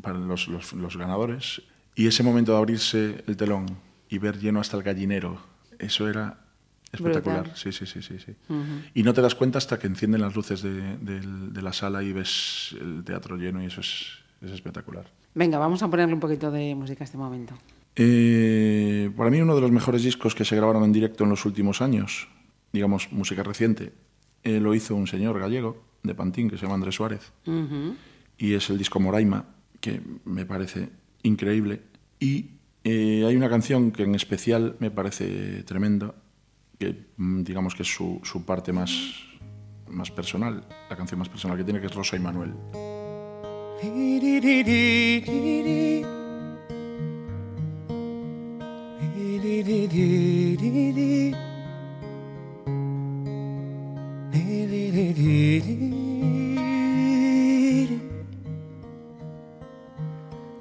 [0.00, 1.62] para los, los- los ganadores
[1.94, 3.66] Y ese momento de abrirse el telón
[4.08, 5.38] y ver lleno hasta el gallinero,
[5.78, 6.38] eso era
[6.90, 7.40] espectacular.
[7.42, 7.56] Brutal.
[7.56, 8.18] Sí, sí, sí, sí.
[8.18, 8.34] sí.
[8.94, 12.74] Y no te das cuenta hasta que encienden las luces de, la sala y ves
[12.80, 14.06] el teatro lleno y eso es,
[14.40, 15.04] es espectacular.
[15.34, 17.54] Venga, vamos a ponerle un poquito de música a este momento.
[17.96, 21.44] Eh, para mí uno de los mejores discos que se grabaron en directo en los
[21.44, 22.26] últimos años,
[22.72, 23.92] digamos música reciente,
[24.44, 27.32] eh, lo hizo un señor gallego de Pantín que se llama Andrés Suárez
[28.42, 29.44] y es el disco Moraima,
[29.80, 30.88] que me parece
[31.22, 31.80] increíble.
[32.18, 32.50] Y
[32.82, 36.14] eh, hay una canción que en especial me parece tremenda,
[36.78, 38.90] que mm, digamos que es su, su parte más,
[39.88, 42.52] más personal, la canción más personal que tiene, que es Rosa y Manuel.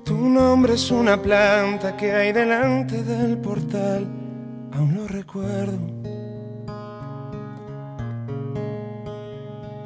[0.03, 4.05] Tu nombre es una planta que hay delante del portal,
[4.73, 5.79] aún lo recuerdo.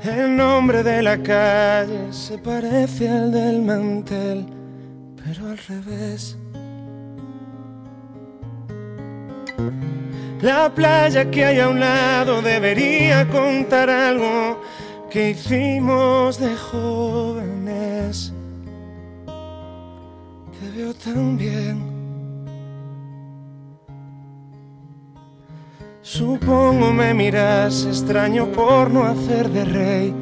[0.04, 4.48] El nombre de la calle se parece al del mantel,
[5.24, 6.36] pero al revés.
[10.46, 14.62] La playa que hay a un lado debería contar algo
[15.10, 18.32] que hicimos de jóvenes.
[19.26, 21.84] Te veo tan bien.
[26.04, 30.14] Supongo me miras extraño por no hacer de rey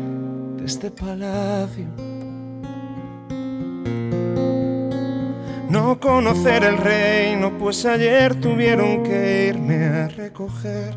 [0.56, 2.13] de este palacio.
[5.74, 10.96] No conocer el reino, pues ayer tuvieron que irme a recoger.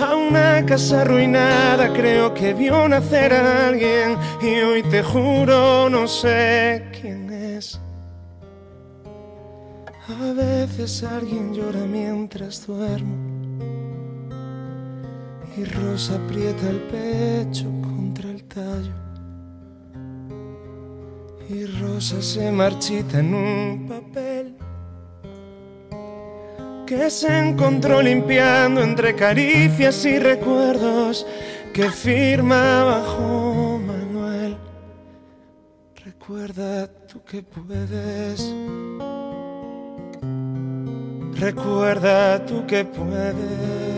[0.00, 6.08] A una casa arruinada creo que vio nacer a alguien y hoy te juro no
[6.08, 7.80] sé quién es.
[10.08, 13.14] A veces alguien llora mientras duermo
[15.56, 19.09] y Rosa aprieta el pecho contra el tallo
[21.50, 24.54] y Rosa se marchita en un papel
[26.86, 31.26] que se encontró limpiando entre caricias y recuerdos
[31.72, 34.56] que firma bajo Manuel.
[36.04, 38.54] Recuerda tú que puedes.
[41.34, 43.90] Recuerda tú que puedes.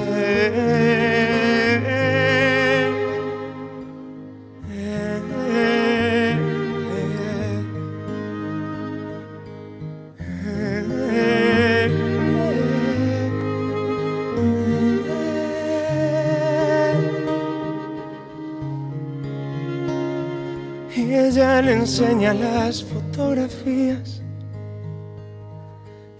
[21.32, 24.22] Ella le enseña las fotografías.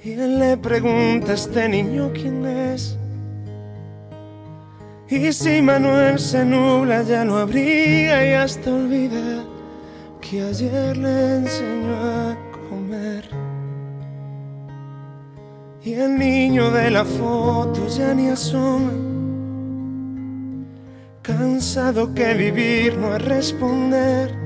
[0.03, 2.97] Y él le pregunta a este niño quién es.
[5.09, 9.45] Y si Manuel se nubla ya lo abriga y hasta olvida
[10.23, 12.37] que ayer le enseñó a
[12.71, 13.29] comer.
[15.85, 18.93] Y el niño de la foto ya ni asoma,
[21.21, 24.42] cansado que vivir no es responder.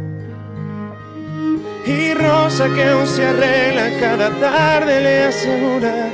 [1.86, 6.08] Y Rosa que aún se arregla cada tarde le asegura,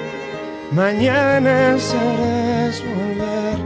[0.70, 3.56] mañana sabrás volver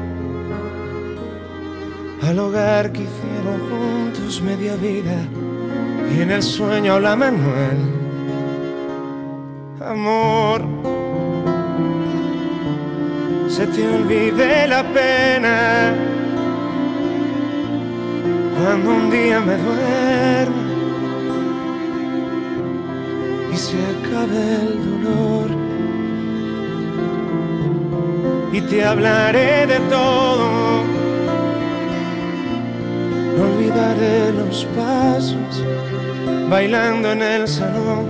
[2.22, 5.16] al hogar que hicieron juntos media vida.
[6.16, 7.78] Y en el sueño habla Manuel,
[9.84, 10.62] amor,
[13.48, 15.92] se te olvide la pena
[18.56, 20.65] cuando un día me duermo
[23.56, 25.48] y se acabe el dolor.
[28.52, 30.82] Y te hablaré de todo,
[33.34, 35.52] no olvidaré los pasos,
[36.50, 38.04] bailando en el salón,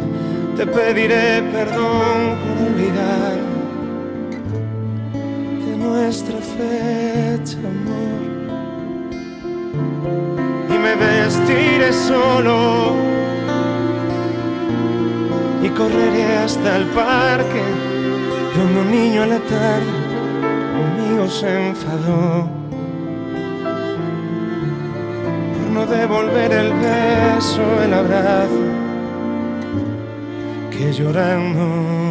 [0.57, 3.37] te pediré perdón por olvidar
[5.65, 8.21] de nuestra fecha, amor.
[10.75, 13.17] Y me vestiré solo
[15.67, 17.63] y correré hasta el parque.
[18.57, 19.97] Donde un niño a la tarde
[20.77, 22.49] conmigo se enfadó
[25.55, 28.65] por no devolver el beso, el abrazo
[30.71, 32.06] que llorando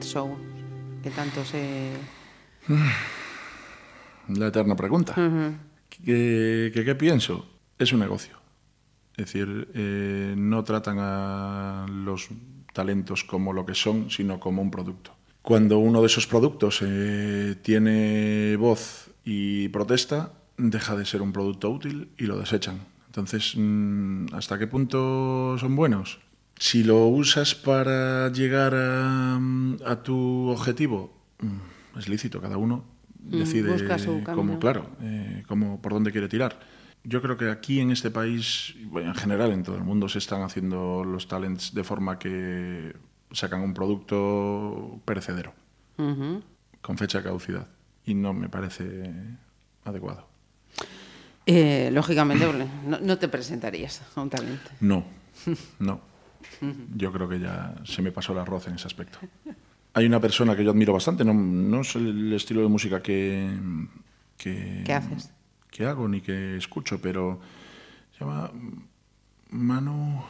[0.00, 0.38] shows
[1.02, 1.92] que tanto se...
[4.28, 5.14] La eterna pregunta.
[5.88, 7.46] ¿Qué, qué- qué pienso?
[7.78, 8.36] Es un negocio.
[9.16, 12.28] Es decir, eh, no tratan a los
[12.72, 15.14] talentos como lo que son, sino como un producto.
[15.42, 21.70] Cuando uno de esos productos eh, tiene voz y protesta, deja de ser un producto
[21.70, 22.78] útil y lo desechan.
[23.06, 26.18] Entonces, mm, ¿hasta qué punto son buenos?
[26.58, 29.40] Si lo usas para llegar a,
[29.86, 32.84] a tu objetivo, mm, es lícito, cada uno
[33.18, 36.58] decide busca su cómo, claro, eh, cómo, por dónde quiere tirar.
[37.04, 40.18] Yo creo que aquí en este país, bueno, en general en todo el mundo, se
[40.18, 42.94] están haciendo los talents de forma que
[43.30, 45.54] sacan un producto perecedero,
[45.96, 47.68] con fecha de caducidad.
[48.04, 49.12] Y no me parece
[49.84, 50.26] adecuado.
[51.46, 52.46] Eh, lógicamente,
[52.86, 54.70] no, no te presentarías a un talento.
[54.80, 55.04] No,
[55.78, 56.07] no.
[56.94, 59.18] Yo creo que ya se me pasó el arroz en ese aspecto.
[59.94, 63.50] Hay una persona que yo admiro bastante, no, no es el estilo de música que,
[64.36, 65.32] que, ¿Qué haces?
[65.70, 67.40] que hago ni que escucho, pero
[68.16, 68.50] se llama
[69.50, 70.22] Manu,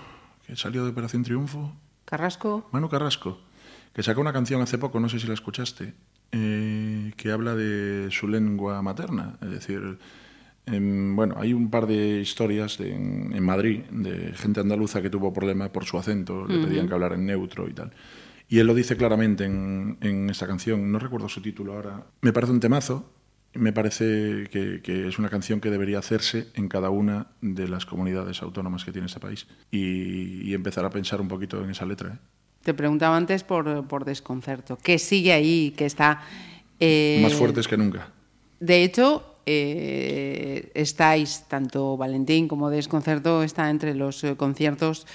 [0.46, 1.72] que salió de Operación Triunfo,
[2.04, 3.38] Carrasco, Manu Carrasco,
[3.92, 5.94] que sacó una canción hace poco, no sé si la escuchaste,
[6.32, 9.38] eh, que habla de su lengua materna.
[9.42, 9.98] Es decir,
[10.72, 15.10] em, bueno, hay un par de historias de- en, en Madrid de gente andaluza que
[15.10, 17.90] tuvo problemas por su acento, le pedían que hablara en neutro y tal.
[18.48, 22.06] Y él lo dice claramente en, en esta canción, no recuerdo su título ahora.
[22.22, 23.10] Me parece un temazo,
[23.54, 27.84] me parece que, que es una canción que debería hacerse en cada una de las
[27.86, 31.84] comunidades autónomas que tiene este país y, y empezar a pensar un poquito en esa
[31.86, 32.14] letra.
[32.14, 32.18] ¿eh?
[32.62, 36.22] te preguntaba antes por, por desconcerto, que sigue ahí, que está...
[36.80, 38.10] eh, Más fuertes que nunca.
[38.60, 45.06] De hecho, eh, estáis, tanto Valentín como Desconcerto, está entre los eh, conciertos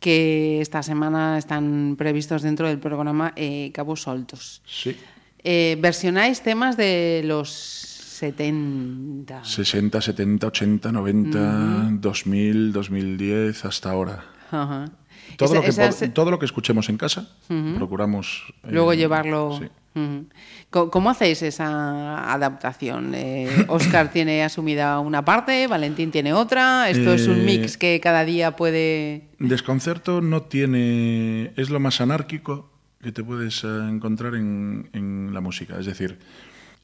[0.00, 4.62] que esta semana están previstos dentro del programa eh, Cabos Soltos.
[4.66, 4.96] Sí.
[5.44, 9.44] Eh, versionáis temas de los 70.
[9.44, 14.24] 60, 70, 80, 90, 2000, 2010, hasta ahora.
[14.50, 14.90] Ajá.
[15.36, 17.28] Todo, Esa- lo, que, esas- po- todo lo que escuchemos en casa,
[17.76, 18.54] procuramos...
[18.64, 19.58] eh, Luego llevarlo.
[19.60, 19.68] sí.
[20.70, 23.14] ¿Cómo hacéis esa adaptación?
[23.68, 26.90] Oscar tiene asumida una parte, Valentín tiene otra.
[26.90, 29.28] Esto es un Eh, mix que cada día puede.
[29.38, 31.52] Desconcerto no tiene...
[31.56, 32.70] Es lo más anárquico
[33.02, 35.78] que te puedes eh, encontrar en, en la música.
[35.78, 36.18] Es decir,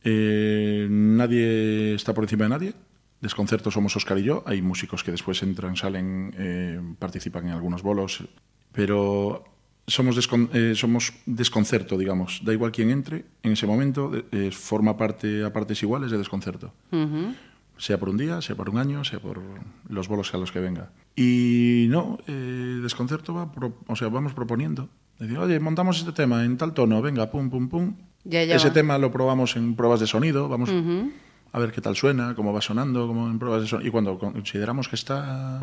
[0.05, 2.75] eh, nadie está por encima de nadie.
[3.21, 4.43] Desconcerto somos Oscar y yo.
[4.47, 8.25] Hay músicos que después entran, salen, eh, participan en algunos bolos.
[8.73, 9.45] Pero
[9.87, 12.41] somos, descon- eh, somos desconcerto, digamos.
[12.45, 16.73] Da igual quién entre, en ese momento eh, forma parte a partes iguales de desconcerto.
[16.93, 17.35] Ujú.
[17.79, 19.41] Sea por un día, sea por un año, sea por
[19.89, 20.91] los bolos a los que venga.
[21.17, 24.89] Y no, eh, desconcerto va, pro- o sea, vamos proponiendo.
[25.19, 27.95] Decir, oye, montamos este tema en tal tono, venga, pum, pum, pum.
[28.25, 28.75] Ya, ya Ese va.
[28.75, 32.61] tema lo probamos en pruebas de sonido, vamos a ver qué tal suena, cómo va
[32.61, 33.89] sonando, como en pruebas de sonido.
[33.89, 35.61] Y cuando consideramos que está,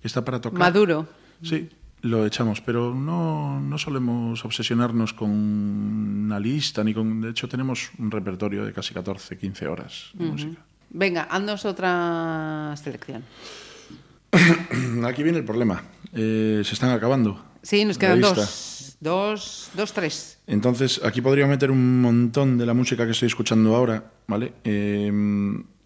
[0.00, 0.58] que está para tocar.
[0.58, 1.06] Maduro.
[1.42, 1.68] Sí,
[2.02, 7.20] lo echamos, pero no, no solemos obsesionarnos con una lista, ni con.
[7.20, 10.60] De hecho, tenemos un repertorio de casi 14, 15 horas de música.
[10.90, 13.24] Venga, haznos otra selección.
[15.04, 15.82] Aquí viene el problema.
[16.12, 17.44] Eh, se están acabando.
[17.62, 18.96] Sí, nos quedan dos.
[19.00, 20.38] Dos, dos, tres.
[20.48, 24.54] Entonces, aquí podría meter un montón de la música que estoy escuchando ahora, ¿vale?
[24.64, 25.12] Eh,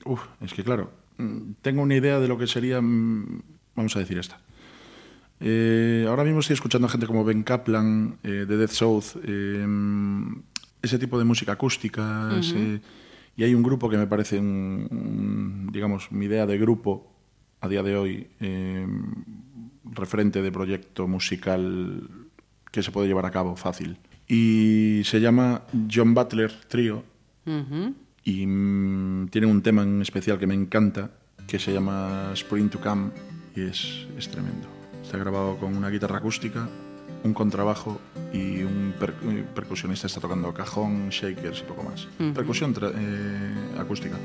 [0.06, 3.43] uf, es que claro, mm, tengo una idea de lo que sería, mm,
[3.76, 4.40] vamos a decir esta.
[5.44, 10.40] Eh, ahora mismo estoy escuchando a gente como Ben Kaplan, eh, de Death South, em,
[10.81, 12.31] ese tipo de música acústica.
[13.35, 17.12] Y hay un grupo que me parece, un, digamos, mi idea de grupo
[17.60, 19.14] a día de hoy, em,
[19.85, 22.09] referente de proyecto musical
[22.70, 23.98] que se puede llevar a cabo fácil.
[24.28, 25.62] Y se llama
[25.93, 27.05] John Butler Trio.
[28.24, 31.10] Y mmm, tiene un tema en especial que me encanta,
[31.48, 33.10] que se llama Spring to Come,
[33.56, 34.81] y es, es tremendo.
[35.12, 36.66] Está grabado con una guitarra acústica,
[37.22, 38.01] un contrabajo
[38.32, 38.94] y un,
[39.55, 42.09] percusionista está tocando cajón, shakers y poco más.
[42.32, 44.16] Percusión eh, acústica.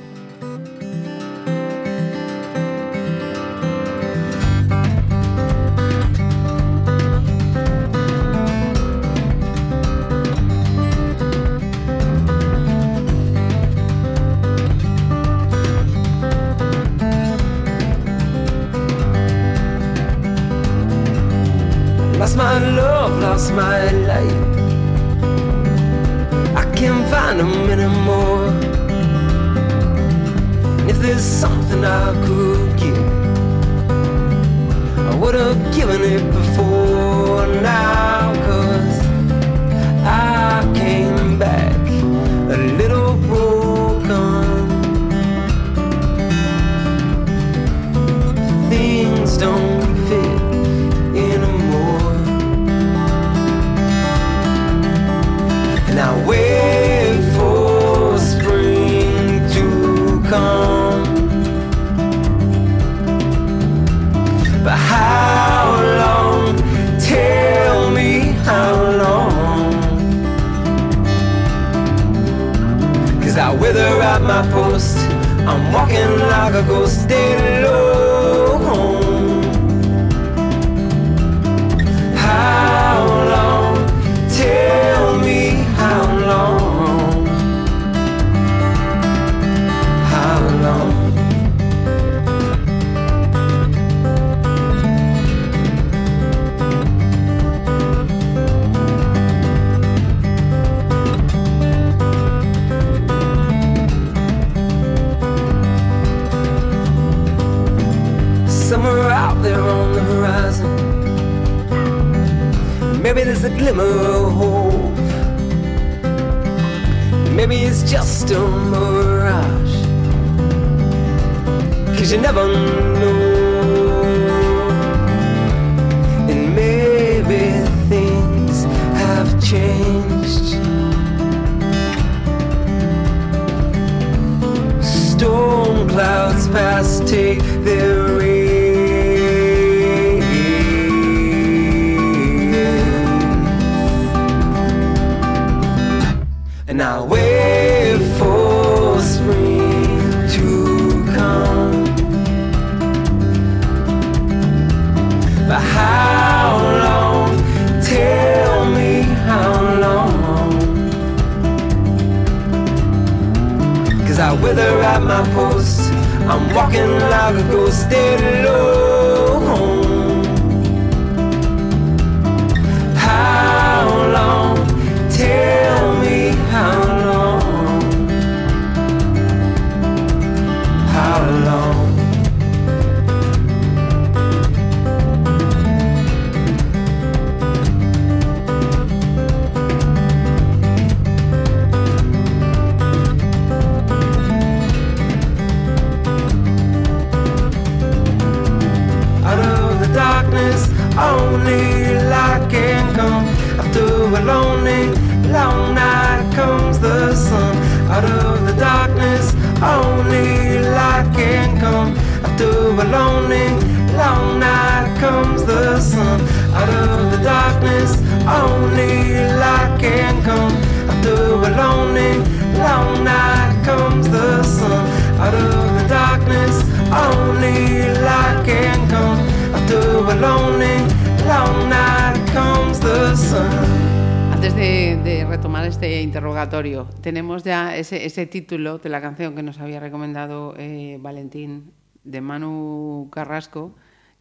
[238.17, 241.71] ese título de la canción que nos había recomendado eh, Valentín
[242.03, 243.75] de Manu Carrasco,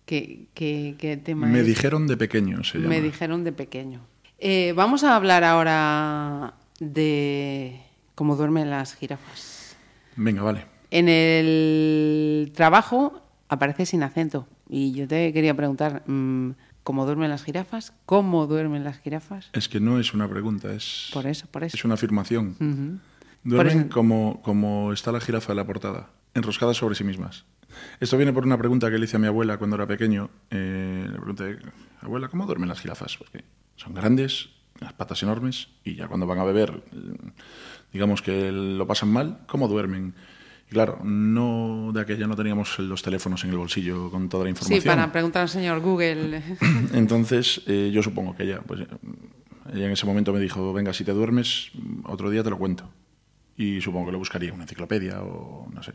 [0.05, 1.67] ¿qué, qué, qué tema Me es?
[1.67, 2.91] dijeron de pequeño, se llama.
[2.91, 4.03] Me dijeron de pequeño.
[4.39, 7.81] Eh, vamos a hablar ahora de
[8.15, 9.79] cómo duermen las jirafas.
[10.17, 10.67] Venga, vale.
[10.91, 14.47] En el trabajo aparece sin acento.
[14.69, 16.51] Y yo te quería preguntar, mm,
[16.83, 17.95] ¿cómo duermen las jirafas?
[18.05, 19.49] ¿Cómo duermen las jirafas?
[19.55, 21.09] Es que no es una pregunta, es...
[21.15, 21.75] Por eso, por eso.
[21.79, 22.57] Es una afirmación.
[22.61, 22.99] Uh -huh.
[23.47, 27.45] Duermen como, como está la jirafa de la portada, enroscadas sobre sí mismas.
[28.01, 30.31] Esto viene por una pregunta que le hice a mi abuela cuando era pequeño.
[30.51, 31.59] Eh, le pregunté,
[32.01, 33.17] abuela, ¿cómo duermen las jirafas?
[33.17, 33.45] Porque
[33.77, 34.49] son grandes,
[34.81, 37.31] las patas enormes, y ya cuando van a beber, eh,
[37.93, 40.15] digamos que lo pasan mal, ¿cómo duermen?
[40.69, 44.51] Y claro, no de aquella no teníamos los teléfonos en el bolsillo con toda la
[44.51, 44.83] información.
[44.83, 46.43] Sí, para preguntar al señor Google.
[46.95, 48.81] Entonces, eh, yo supongo que ella, pues,
[49.73, 51.71] ella en ese momento me dijo, venga, si te duermes,
[52.03, 52.91] otro día te lo cuento.
[53.57, 55.95] Y supongo que lo buscaría una enciclopedia o no sé.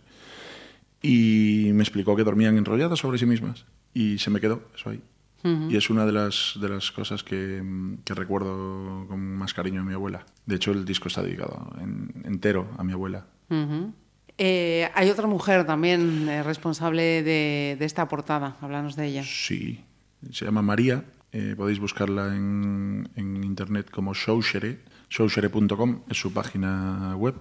[1.01, 3.65] Y me explicó que dormían enrolladas sobre sí mismas.
[3.93, 5.01] Y se me quedó eso ahí.
[5.43, 7.63] Y es una de las, de las cosas que,
[8.05, 10.23] que, recuerdo con más cariño a mi abuela.
[10.45, 13.25] De hecho, el disco está dedicado en, entero a mi abuela.
[13.49, 13.93] Uh -huh.
[14.37, 18.55] eh, hay otra mujer también eh, responsable de, de, esta portada.
[18.61, 19.23] Háblanos de ella.
[19.23, 19.83] Sí,
[20.31, 21.05] se llama María.
[21.31, 24.79] Eh, podéis buscarla en, en, internet como Showshere.
[25.09, 27.35] Showshere.com es su página web.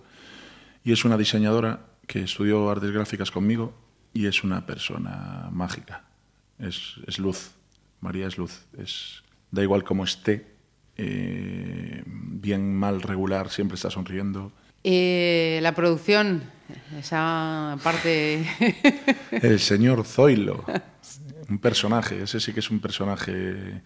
[0.84, 3.74] Y es una diseñadora que estudió artes gráficas conmigo
[4.12, 6.04] y es una persona mágica.
[6.58, 7.52] Es, es luz.
[8.00, 8.66] María es luz.
[8.78, 10.54] Es, da igual cómo esté,
[10.96, 14.52] eh, bien, mal, regular, siempre está sonriendo.
[14.82, 16.42] Eh, la producción,
[16.98, 18.46] esa parte...
[19.30, 20.64] El señor Zoilo,
[21.48, 23.82] un personaje, ese sí que es un personaje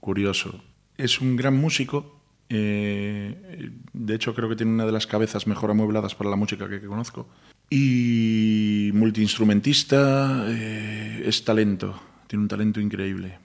[0.00, 0.62] curioso.
[0.96, 5.70] Es un gran músico, eh, de hecho creo que tiene una de las cabezas mejor
[5.70, 7.28] amuebladas para la música que, que conozco.
[7.68, 13.38] Y multiinstrumentista, eh, es talento, tiene un talento increíble.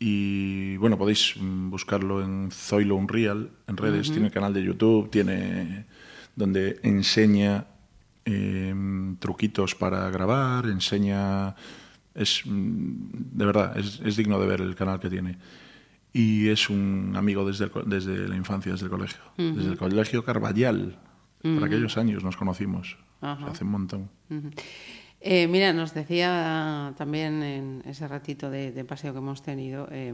[0.00, 4.14] Y bueno, podéis buscarlo en Zoilo Unreal, en redes, uh -huh.
[4.14, 5.86] tiene canal de YouTube, tiene
[6.36, 7.66] donde enseña
[8.24, 8.74] eh,
[9.18, 11.54] truquitos para grabar, enseña...
[12.14, 15.38] Es, de verdad, es, es, digno de ver el canal que tiene.
[16.18, 19.20] Y es un amigo desde, el, desde la infancia, desde el colegio.
[19.36, 19.54] Uh -huh.
[19.54, 20.98] Desde el colegio Carballal.
[21.44, 21.54] Uh -huh.
[21.54, 22.98] Por aquellos años nos conocimos.
[23.20, 24.10] O sea, hace un montón.
[25.20, 30.12] Eh, mira, nos decía también en ese ratito de, de paseo que hemos tenido eh,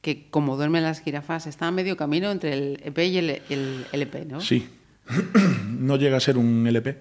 [0.00, 3.86] que como duermen las jirafas está a medio camino entre el EP y el, el
[3.92, 4.40] LP, ¿no?
[4.40, 4.68] Sí.
[5.68, 6.98] no llega a ser un LP,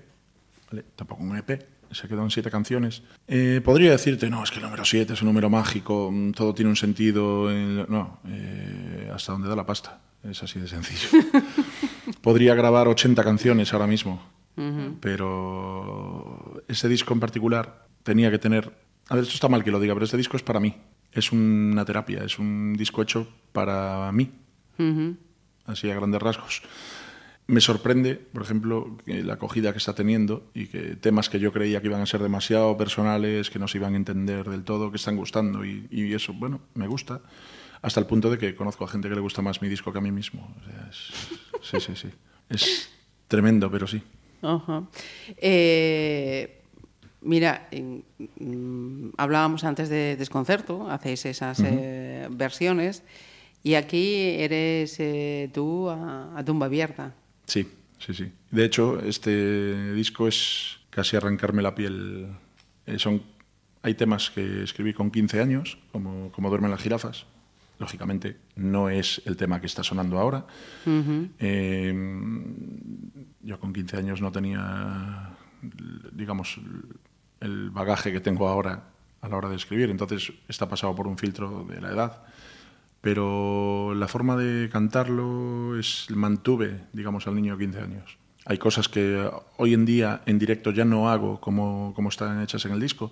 [0.72, 0.86] ¿vale?
[0.96, 3.04] tampoco un EP, se quedó en siete canciones.
[3.28, 6.54] Eh, podría decirte, no, es que el número siete es un número mágico, mm, todo
[6.54, 7.52] tiene un sentido.
[7.52, 7.86] En...
[7.90, 11.24] No, eh, hasta donde da la pasta, es así de sencillo.
[12.22, 14.98] Podría grabar 80 canciones ahora mismo Uh -huh.
[15.00, 18.72] Pero ese disco en particular tenía que tener...
[19.10, 20.76] A ver, esto está mal que lo diga, pero este disco es para mí.
[21.12, 24.32] Es una terapia, es un disco hecho para mí.
[24.78, 25.18] Uh -huh.
[25.66, 26.62] Así a grandes rasgos.
[27.46, 31.82] Me sorprende, por ejemplo, la acogida que está teniendo y que temas que yo creía
[31.82, 34.98] que iban a ser demasiado personales, que no se iban a entender del todo, que
[34.98, 37.22] están gustando y, y eso, bueno, me gusta.
[37.82, 39.98] Hasta el punto de que conozco a gente que le gusta más mi disco que
[39.98, 40.56] a mí mismo.
[40.58, 41.12] O sea, es,
[41.62, 42.10] sí, sí, sí.
[42.50, 42.90] Es
[43.28, 44.02] tremendo, pero sí.
[44.42, 44.88] Uh -huh.
[45.38, 46.62] eh,
[47.22, 51.68] mira, mm, hablábamos antes de desconcerto, hacéis esas uh -huh.
[51.72, 53.04] eh, versiones
[53.64, 57.14] y aquí eres eh, tú a, a, tumba abierta.
[57.46, 57.68] Sí,
[58.00, 58.32] sí, sí.
[58.52, 62.28] De hecho, este disco es casi arrancarme la piel.
[62.86, 63.22] Eh, son,
[63.82, 67.26] hay temas que escribí con 15 años, como, como Duermen las jirafas,
[67.80, 70.46] lógicamente no es el tema que está sonando ahora.
[70.86, 71.30] Uh -huh.
[71.40, 71.94] eh,
[73.42, 75.32] yo con 15 años no tenía,
[76.12, 76.60] digamos,
[77.40, 78.90] el bagaje que tengo ahora
[79.22, 82.24] a la hora de escribir, entonces está pasado por un filtro de la edad.
[83.04, 88.18] Pero la forma de cantarlo es mantuve, digamos, al niño de 15 años.
[88.46, 92.64] Hay cosas que hoy en día en directo ya no hago como, como están hechas
[92.64, 93.12] en el disco,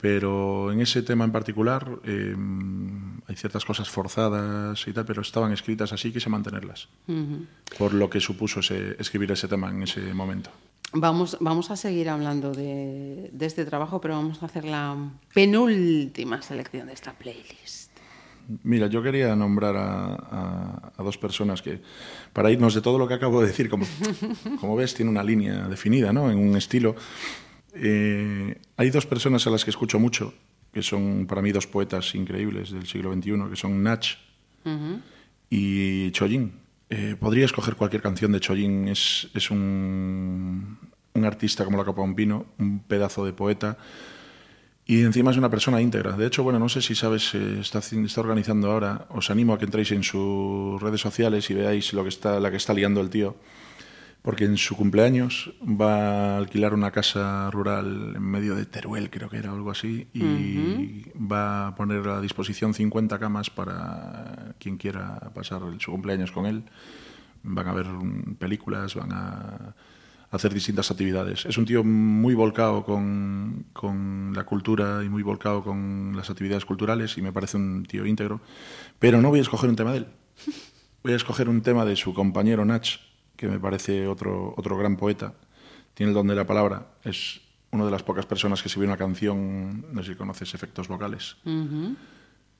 [0.00, 2.34] pero en ese tema en particular eh,
[3.28, 7.46] hay ciertas cosas forzadas y tal, pero estaban escritas así, quise mantenerlas, uh -huh.
[7.76, 10.48] por lo que supuso ese, escribir ese tema en ese momento.
[10.94, 14.96] Vamos, vamos a seguir hablando de, de, este trabajo, pero vamos a hacer la
[15.34, 17.81] penúltima selección de esta playlist.
[18.62, 21.80] Mira, yo quería nombrar a, a, a dos personas que,
[22.32, 23.86] para irnos de todo lo que acabo de decir, como,
[24.60, 26.30] como ves, tiene una línea definida, ¿no?
[26.30, 26.96] en un estilo.
[27.74, 30.34] Eh, hay dos personas a las que escucho mucho,
[30.72, 34.06] que son para mí dos poetas increíbles del siglo XXI, que son Nach
[34.64, 35.00] uh -huh.
[35.50, 36.52] y Chollín.
[36.90, 40.78] Eh, podría escoger cualquier canción de Chollín, es, es un,
[41.14, 43.78] un, artista como la copa un pino, un pedazo de poeta,
[44.92, 46.12] y encima es una persona íntegra.
[46.12, 49.58] De hecho, bueno, no sé si sabes, eh, está, está organizando ahora, os animo a
[49.58, 53.00] que entréis en sus redes sociales y veáis lo que está, la que está liando
[53.00, 53.36] el tío
[54.20, 59.28] porque en su cumpleaños va a alquilar una casa rural en medio de Teruel, creo
[59.28, 61.32] que era algo así, y uh -huh.
[61.32, 66.62] va a poner a disposición 50 camas para quien quiera pasar su cumpleaños con él.
[67.42, 67.86] Van a ver
[68.38, 69.74] películas, van a
[70.32, 71.46] hacer distintas actividades.
[71.46, 76.64] Es un tío muy volcado con, con la cultura y muy volcado con las actividades
[76.64, 78.40] culturales y me parece un tío íntegro,
[78.98, 80.06] pero no voy a escoger un tema de él.
[81.04, 82.88] voy a escoger un tema de su compañero Nach,
[83.36, 85.34] que me parece otro, otro gran poeta.
[85.94, 86.86] Tiene el don de la palabra.
[87.04, 87.40] Es
[87.70, 91.36] una de las pocas personas que escribió una canción, no sé si conoces efectos vocales.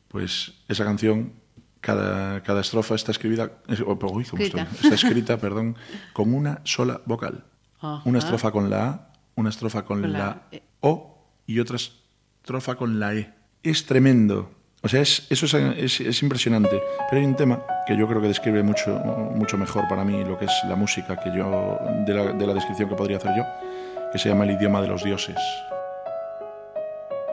[0.09, 1.33] Pues esa canción,
[1.81, 4.25] cada, cada estrofa está escribida, es- oh, uy,
[4.83, 5.77] está escrita, perdón,
[6.13, 7.45] con una sola vocal.
[7.83, 8.03] Ajá.
[8.05, 10.63] Una estrofa con la A, una estrofa con, Con la la, E.
[10.81, 13.33] O y otra estrofa con la E.
[13.63, 14.51] Es tremendo.
[14.85, 16.83] O sea, es, eso es, es- es impresionante.
[17.09, 18.91] Pero hay un tema que yo creo que describe mucho,
[19.35, 22.55] mucho mejor para mí lo que es la música que yo, de la, de la
[22.55, 23.45] descripción que podría hacer yo,
[24.13, 25.37] que se llama El idioma de los dioses.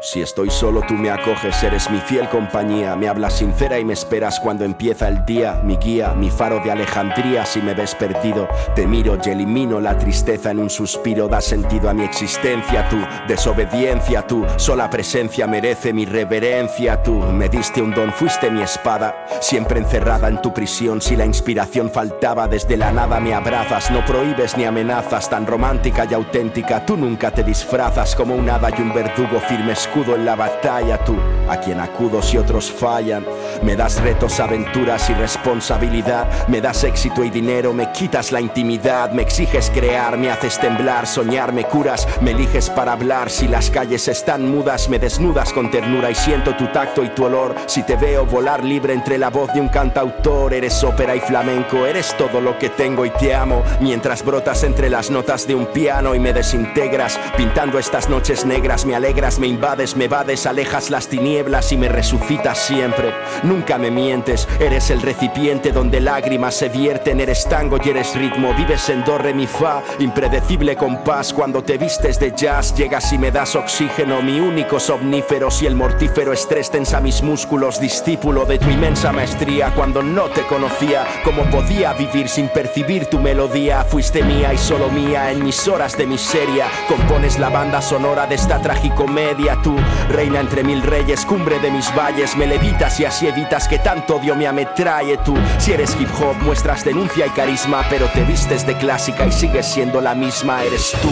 [0.01, 2.95] Si estoy solo, tú me acoges, eres mi fiel compañía.
[2.95, 5.59] Me hablas sincera y me esperas cuando empieza el día.
[5.61, 7.45] Mi guía, mi faro de Alejandría.
[7.45, 11.27] Si me ves perdido, te miro y elimino la tristeza en un suspiro.
[11.27, 12.97] Da sentido a mi existencia, tu
[13.27, 17.03] desobediencia, tu sola presencia merece mi reverencia.
[17.03, 19.25] Tú me diste un don, fuiste mi espada.
[19.41, 21.01] Siempre encerrada en tu prisión.
[21.01, 23.91] Si la inspiración faltaba, desde la nada me abrazas.
[23.91, 26.85] No prohíbes ni amenazas, tan romántica y auténtica.
[26.85, 31.03] Tú nunca te disfrazas como un hada y un verdugo firme escudo en la batalla.
[31.03, 31.15] Tú,
[31.49, 33.25] a quien acudo si otros fallan.
[33.63, 36.47] Me das retos, aventuras y responsabilidad.
[36.47, 39.11] Me das éxito y dinero, me quitas la intimidad.
[39.11, 42.07] Me exiges crear, me haces temblar, soñar, me curas.
[42.21, 43.31] Me eliges para hablar.
[43.31, 47.25] Si las calles están mudas, me desnudas con ternura y siento tu tacto y tu
[47.25, 47.55] olor.
[47.65, 51.87] Si te veo volar libre entre la voz de un cantautor, eres ópera y flamenco,
[51.87, 53.63] eres todo lo que tengo y te amo.
[53.79, 58.85] Mientras brotas entre las notas de un piano y me desintegras, pintando estas noches negras,
[58.85, 63.13] me alegras, me invades, me vades, alejas las tinieblas y me resucitas siempre.
[63.43, 68.53] Nunca me mientes, eres el recipiente donde lágrimas se vierten, eres tango y eres ritmo,
[68.53, 71.33] vives en do, re, mi, fa, impredecible compás.
[71.33, 75.49] Cuando te vistes de jazz, llegas y me das oxígeno, mi único somnífero.
[75.49, 79.73] Si el mortífero estrés tensa mis músculos, discípulo de tu inmensa maestría.
[79.73, 83.83] Cuando no te conocía, cómo podía vivir sin percibir tu melodía.
[83.85, 86.67] Fuiste mía y solo mía en mis horas de miseria.
[86.87, 89.61] Compones la banda sonora de esta tragicomedia.
[90.09, 94.17] Reina entre mil reyes, cumbre de mis valles, me levitas y así evitas que tanto
[94.17, 95.17] odio me ametrae.
[95.17, 99.31] Tú, si eres hip hop, muestras denuncia y carisma, pero te vistes de clásica y
[99.31, 100.63] sigues siendo la misma.
[100.63, 101.11] Eres tú,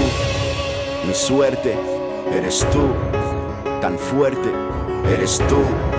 [1.07, 1.77] mi suerte,
[2.33, 2.87] eres tú,
[3.81, 4.49] tan fuerte,
[5.13, 5.96] eres tú.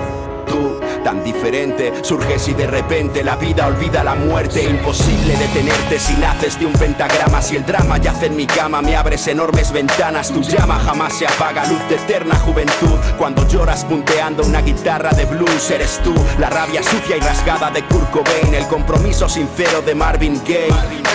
[1.09, 4.63] Tan diferente, surges y de repente la vida olvida la muerte.
[4.63, 7.41] Imposible detenerte si naces de un pentagrama.
[7.41, 10.31] Si el drama yace en mi cama, me abres enormes ventanas.
[10.31, 12.99] Tu llama jamás se apaga, luz de eterna juventud.
[13.17, 16.13] Cuando lloras punteando una guitarra de blues, eres tú.
[16.37, 20.69] La rabia sucia y rasgada de Kurt Cobain, el compromiso sincero de Marvin Gaye.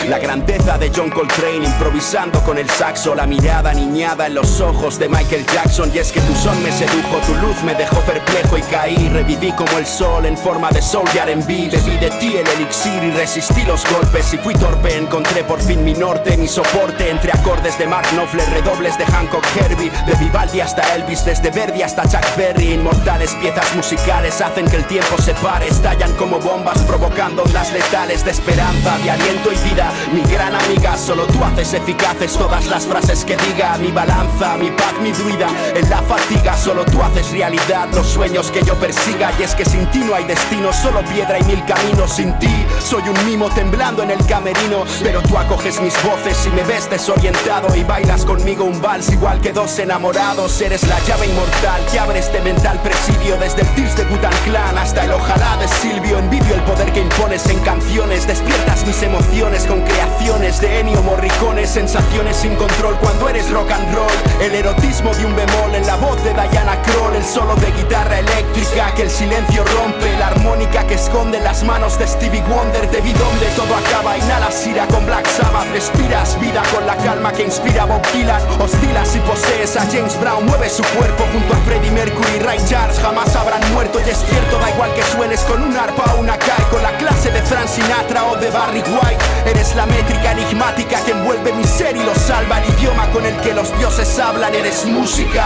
[0.08, 3.14] La grandeza de John Coltrane, improvisando con el saxo.
[3.14, 5.92] La mirada niñada en los ojos de Michael Jackson.
[5.94, 9.08] Y es que tu son me sedujo, tu luz me dejó perplejo y caí.
[9.08, 11.68] Reviví como el sol en forma de soul y R&B.
[11.70, 14.32] Bebí de ti el elixir y resistí los golpes.
[14.34, 17.10] Y fui torpe, encontré por fin mi norte, mi soporte.
[17.10, 19.90] Entre acordes de Mark Knopfler, redobles de Hancock Herbie.
[20.06, 22.74] De Vivaldi hasta Elvis, desde Verdi hasta Chuck Berry.
[22.74, 25.68] Inmortales piezas musicales hacen que el tiempo se pare.
[25.68, 29.92] Estallan como bombas provocando ondas letales de esperanza, de aliento y vida.
[30.12, 33.76] Mi gran amiga, solo tú haces eficaces todas las frases que diga.
[33.78, 35.48] Mi balanza, mi paz, mi druida.
[35.74, 39.32] En la fatiga, solo tú haces realidad los sueños que yo persiga.
[39.38, 42.12] Y es que sin ti no hay destino, solo piedra y mil caminos.
[42.12, 44.84] Sin ti soy un mimo temblando en el camerino.
[45.02, 47.74] Pero tú acoges mis voces y me ves desorientado.
[47.74, 50.60] Y bailas conmigo un vals igual que dos enamorados.
[50.60, 53.36] Eres la llave inmortal que abre este mental presidio.
[53.38, 56.18] Desde el Tears de Butan Clan hasta el ojalá de Silvio.
[56.18, 58.26] Envidio el poder que impones en canciones.
[58.26, 61.66] Despiertas mis emociones con creaciones de Ennio Morricone.
[61.66, 64.12] Sensaciones sin control cuando eres rock and roll.
[64.40, 67.16] El erotismo de un bemol en la voz de Diana Kroll.
[67.16, 70.16] El solo de guitarra eléctrica que el silencio rompe.
[70.18, 72.88] La armónica que esconde las manos de Stevie Wonder.
[72.88, 74.16] Vi donde todo acaba.
[74.16, 75.70] Inhalas ira con Black Sabbath.
[75.72, 78.40] Respiras vida con la calma que inspira Bob Dylan.
[78.60, 80.46] Hostilas y posees a James Brown.
[80.46, 82.38] Mueve su cuerpo junto a Freddie Mercury.
[82.40, 84.00] Ray Charles jamás habrán muerto.
[84.00, 86.64] Y es cierto, da igual que suenes con un arpa o una cae.
[86.70, 89.24] Con la clase de Frank Sinatra o de Barry White.
[89.46, 92.60] Eres la métrica enigmática que envuelve mi ser y lo salva.
[92.60, 94.54] El idioma con el que los dioses hablan.
[94.54, 95.44] Eres música.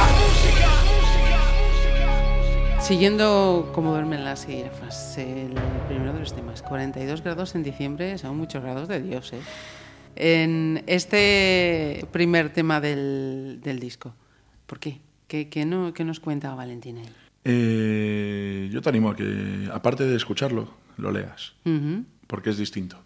[2.88, 5.52] Siguiendo como duermen las jirafas, el
[5.88, 9.40] primero de los temas, 42 grados en diciembre, son muchos grados de Dios, ¿eh?
[10.16, 14.14] En este primer tema del, del disco,
[14.64, 15.02] ¿por qué?
[15.26, 17.10] ¿Qué, qué no, qué nos cuenta Valentina ahí?
[17.44, 22.06] Eh, yo te animo a que, aparte de escucharlo, lo leas, Ujú.
[22.26, 22.96] porque es distinto.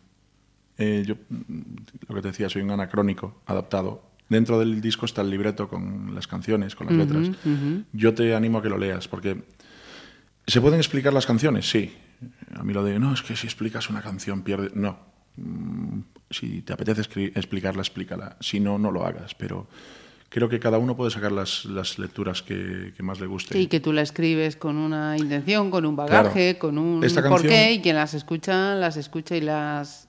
[0.78, 1.60] Eh, yo, mm,
[2.08, 4.04] lo que te decía, soy un anacrónico adaptado.
[4.28, 7.30] Dentro del disco está el libreto con las canciones, con las letras.
[7.92, 9.42] Yo te animo a que lo leas, porque
[10.46, 11.68] ¿se pueden explicar las canciones?
[11.68, 11.94] Sí.
[12.54, 14.70] a mí lo de, no, es que si explicas una canción pierde...
[14.74, 14.98] No.
[15.36, 16.00] Mm,
[16.30, 17.02] Si te apetece
[17.34, 18.36] explicarla, explícala.
[18.40, 19.34] Si no, no lo hagas.
[19.34, 19.66] Pero
[20.30, 23.52] creo que cada uno puede sacar las, las lecturas que, que más le guste.
[23.58, 26.58] Sí, que tú la escribes con una intención, con un bagaje, Claro.
[26.58, 30.08] con un Esta canción- porqué, y quien las escucha, las escucha y las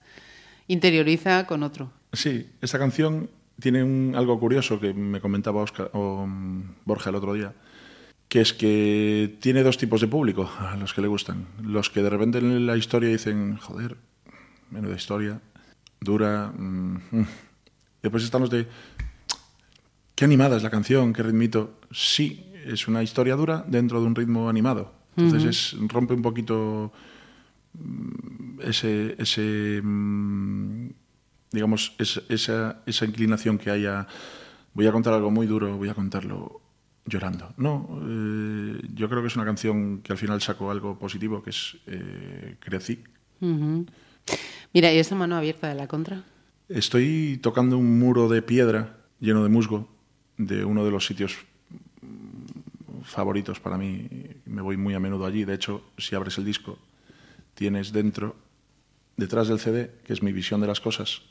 [0.68, 1.92] interioriza con otro.
[2.14, 3.30] Sí, esta canción
[3.60, 7.54] tiene un- algo curioso que me comentaba Oscar, o, mm, Borja el otro día,
[8.34, 11.46] que es que tiene dos tipos de público a los que le gustan.
[11.62, 13.96] Los que de repente en la historia dicen, joder,
[14.72, 15.40] menuda historia,
[16.02, 16.52] dura.
[16.58, 17.28] mm, mm".
[18.02, 18.68] Después están los de,
[20.16, 21.80] qué animada es la canción, qué ritmito.
[21.92, 24.92] Sí, es una historia dura dentro de un ritmo animado.
[25.16, 25.46] Entonces
[25.76, 26.92] es, rompe un poquito
[27.76, 30.90] mm, ese, ese mm,
[31.52, 34.08] digamos, es- esa, esa inclinación que haya,
[34.74, 36.63] voy a contar algo muy duro, voy a contarlo
[37.06, 37.54] llorando.
[37.58, 41.50] No, eh, yo creo que es una canción que al final sacó algo positivo, que
[41.50, 43.04] es eh, Crecí.
[44.74, 46.24] Mira, ¿y esa mano abierta de la contra?
[46.70, 49.90] Estoy tocando un muro de piedra lleno de musgo
[50.38, 51.36] de uno de los sitios
[52.02, 54.08] mm, favoritos para mí.
[54.46, 55.44] Me voy muy a menudo allí.
[55.46, 56.80] De hecho, si abres el disco,
[57.54, 58.36] tienes dentro,
[59.18, 61.22] detrás del CD, que es mi visión de las cosas,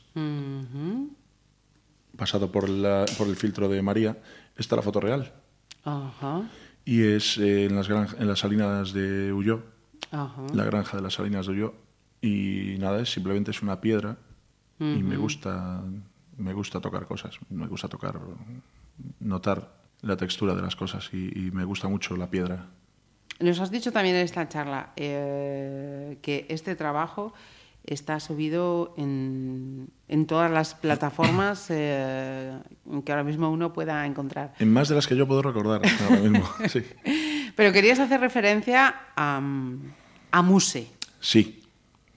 [2.15, 4.17] pasado por, la- por el filtro de María,
[4.55, 5.33] está la foto real.
[5.83, 6.43] Ajá,
[6.85, 9.63] Y es eh, en, las en las salinas de Uyó,
[10.11, 10.43] ajá.
[10.53, 11.73] la granja de las salinas de Uyó.
[12.21, 14.17] Y nada, es simplemente es una piedra
[14.79, 15.81] y me gusta,
[16.37, 18.19] me gusta tocar cosas, me gusta tocar,
[19.19, 22.67] notar la textura de las cosas y, y me gusta mucho la piedra.
[23.39, 27.33] Nos has dicho también en esta charla eh, que este trabajo
[27.85, 32.57] está subido en, en todas las plataformas eh,
[33.05, 34.53] que ahora mismo uno pueda encontrar.
[34.59, 36.49] En más de las que yo puedo recordar ahora mismo.
[36.69, 36.81] Sí,
[37.55, 39.41] Pero querías hacer referencia a,
[40.31, 40.87] a Muse.
[41.19, 41.61] sí.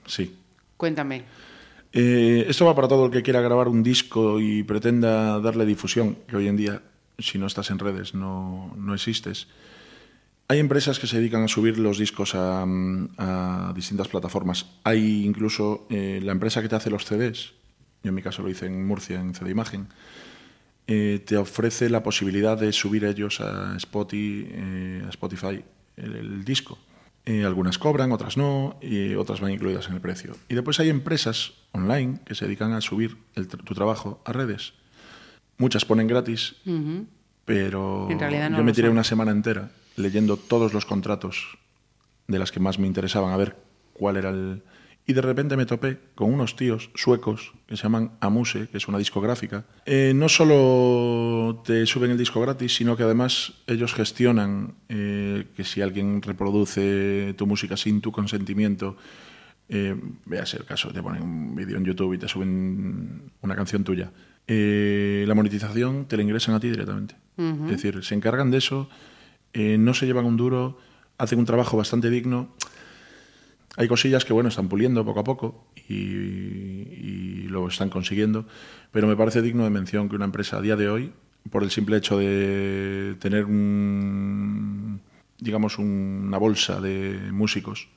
[0.06, 0.36] sí.
[0.76, 1.24] Cuéntame.
[1.92, 6.18] Eh, esto va para todo el que quiera grabar un disco y pretenda darle difusión,
[6.28, 6.82] que hoy en día,
[7.18, 9.48] si no estás en redes, no, no existes.
[10.48, 14.66] Hay empresas que se dedican a subir los discos a, mm, a distintas plataformas.
[14.84, 17.54] Hay incluso eh, la empresa que te hace los CDs,
[18.02, 19.88] yo en mi caso lo hice en Murcia, en CD Imagen,
[20.86, 25.64] eh, te ofrece la posibilidad de subir ellos a Spotify, eh, a Spotify
[25.96, 26.78] el, el disco.
[27.44, 30.36] Algunas cobran, otras no, y otras van incluidas en el precio.
[30.48, 34.74] Y después hay empresas online que se dedican a subir el tu trabajo a redes.
[35.58, 36.54] Muchas ponen gratis,
[37.44, 38.92] pero En realidad no yo me tiré son.
[38.92, 41.58] una semana entera leyendo todos los contratos
[42.26, 43.56] de las que más me interesaban, a ver
[43.92, 44.62] cuál era el...
[45.08, 48.88] Y de repente me topé con unos tíos suecos que se llaman Amuse, que es
[48.88, 49.64] una discográfica.
[49.84, 55.62] Eh, no solo te suben el disco gratis, sino que además ellos gestionan eh, que
[55.62, 58.96] si alguien reproduce tu música sin tu consentimiento,
[59.68, 63.84] eh, veas el caso, te ponen un vídeo en YouTube y te suben una canción
[63.84, 64.10] tuya.
[64.46, 67.16] Eh, la monetización te la ingresan a ti directamente.
[67.36, 68.88] Es decir, se encargan de eso,
[69.52, 70.78] eh, no se llevan un duro,
[71.18, 72.54] hacen un trabajo bastante digno.
[73.76, 78.46] Hay cosillas que, bueno, están puliendo poco a poco y, y lo están consiguiendo,
[78.90, 81.12] pero me parece digno de mención que una empresa a día de hoy,
[81.50, 85.00] por el simple hecho de tener un,
[85.38, 87.88] digamos, una bolsa de músicos,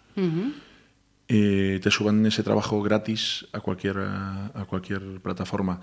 [1.28, 5.80] eh, te suban ese trabajo gratis a cualquier, a cualquier plataforma.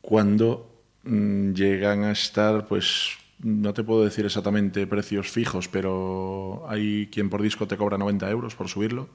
[0.00, 7.08] Cuando mm, llegan a estar, pues no te puedo decir exactamente precios fijos, pero hay
[7.08, 9.08] quien por disco te cobra 90 euros por subirlo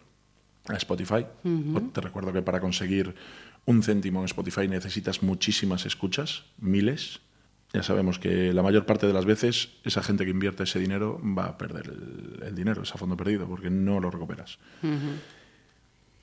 [0.67, 1.25] a Spotify.
[1.93, 3.15] Te recuerdo que para conseguir
[3.65, 7.21] un céntimo en Spotify necesitas muchísimas escuchas, miles.
[7.73, 11.21] Ya sabemos que la mayor parte de las veces esa gente que invierte ese dinero
[11.21, 14.57] va a perder el, el dinero, es a fondo perdido, porque no lo recuperas.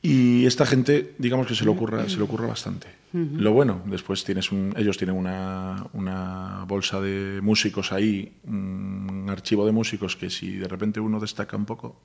[0.07, 2.89] Y esta gente, digamos que se le ocurra, se le ocurra bastante.
[3.15, 9.65] Lo bueno, después tienes un, ellos tienen una, una bolsa de músicos ahí, un archivo
[9.65, 12.03] de músicos que si de repente uno destaca un poco,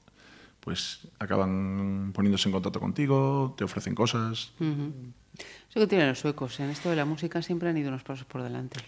[0.61, 4.53] pues acaban poniéndose en contacto contigo, te ofrecen cosas.
[5.69, 6.57] Eso que tienen los suecos.
[6.61, 8.79] En esto de la música siempre han ido unos pasos por delante.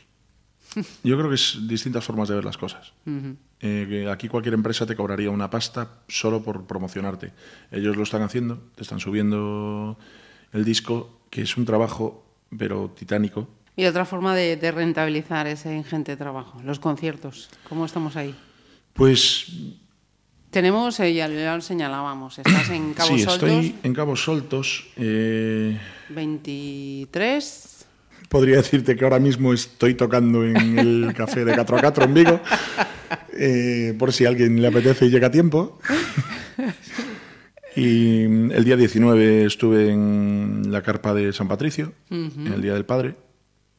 [1.04, 2.94] Yo creo que es distintas formas de ver las cosas.
[3.62, 7.32] Eh, aquí cualquier empresa te cobraría una pasta solo por promocionarte.
[7.72, 9.98] Ellos lo están haciendo, te están subiendo
[10.52, 12.26] el disco, que es un trabajo,
[12.58, 13.48] pero titánico.
[13.76, 17.50] Y otra forma de, de rentabilizar ese ingente trabajo, los conciertos.
[17.70, 18.36] ¿Cómo estamos ahí?
[18.94, 19.46] Pues
[20.50, 24.88] Tenemos, eh, ya, lo señalábamos, estás en Cabo sí, Soltos, estoy en Cabos Soltos.
[24.98, 25.80] eh,
[26.10, 27.86] 23.
[28.28, 32.14] podría decirte que ahora mismo estoy tocando en el café de 4 a 4 en
[32.14, 32.40] Vigo,
[33.43, 35.80] eh, por si a alguien le apetece y llega a tiempo.
[37.73, 42.73] Y mm, el día 19 estuve en la carpa de San Patricio, en el Día
[42.73, 43.15] del Padre,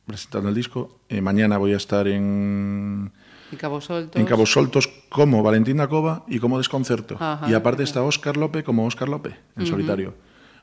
[0.06, 1.00] presentando el disco.
[1.10, 3.12] Eh, mañana voy a estar en,
[3.50, 4.18] En Cabo Soltos.
[4.18, 7.16] en Cabos Soltos como Valentín Cova y como Desconcerto.
[7.20, 7.50] Ajá.
[7.50, 10.14] y aparte está Óscar López como Óscar López, en solitario.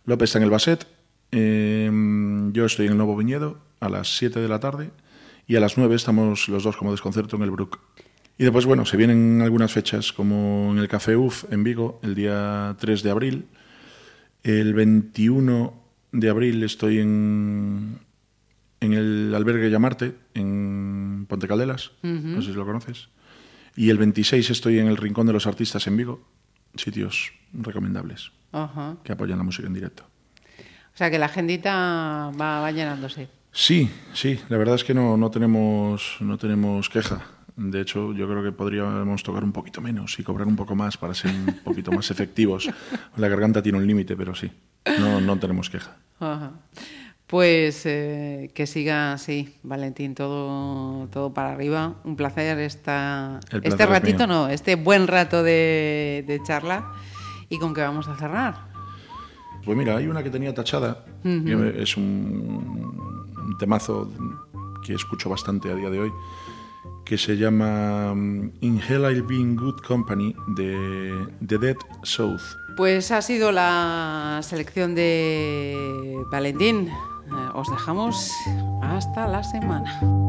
[0.06, 0.88] López está en el Baset,
[1.32, 1.92] eh,
[2.52, 4.90] yo estoy en el Nuevo Viñedo a las 7 de la tarde
[5.46, 7.80] y a las 9 estamos los dos como Desconcerto en el Brook.
[8.40, 12.16] Y después, bueno, se vienen algunas fechas, como en el Café UF en Vigo, el
[12.16, 13.46] día 3 de abril.
[14.44, 15.74] El 21
[16.14, 18.00] de abril estoy en,
[18.80, 23.10] en el albergue Llamarte, en Ponte Caldelas, no sé si lo conoces.
[23.76, 26.26] Y el 26 estoy en el Rincón de los Artistas en Vigo,
[26.76, 28.32] sitios recomendables
[29.04, 30.04] que apoyan la música en directo.
[30.94, 33.28] O sea que la agendita va, va llenándose.
[33.52, 37.22] Sí, sí, la verdad es que no, no, tenemos, no tenemos queja.
[37.60, 40.96] De hecho, yo creo que podríamos tocar un poquito menos y cobrar un poco más
[40.98, 42.70] para ser un poquito más efectivos.
[43.18, 44.50] La garganta tiene un límite, pero sí,
[44.98, 45.98] no, no tenemos queja.
[46.22, 46.54] Ajá.
[47.28, 51.96] Pues eh, que siga así, Valentín, todo, todo para arriba.
[52.06, 56.94] Un placer esta, este es ratito, no, este buen rato de, de charla.
[57.50, 58.70] ¿Y con qué vamos a cerrar?
[59.66, 62.04] Pues mira, hay una que tenía tachada, que es un,
[63.36, 64.10] un temazo
[64.84, 66.12] que escucho bastante a día de hoy,
[67.10, 68.14] que se llama
[68.62, 72.44] In Hell I'll Be in Good Company de The Dead South.
[72.78, 75.76] Pues ha sido la selección de
[76.32, 76.88] Valentín.
[76.88, 78.32] Eh, os dejamos
[78.84, 80.29] hasta la semana.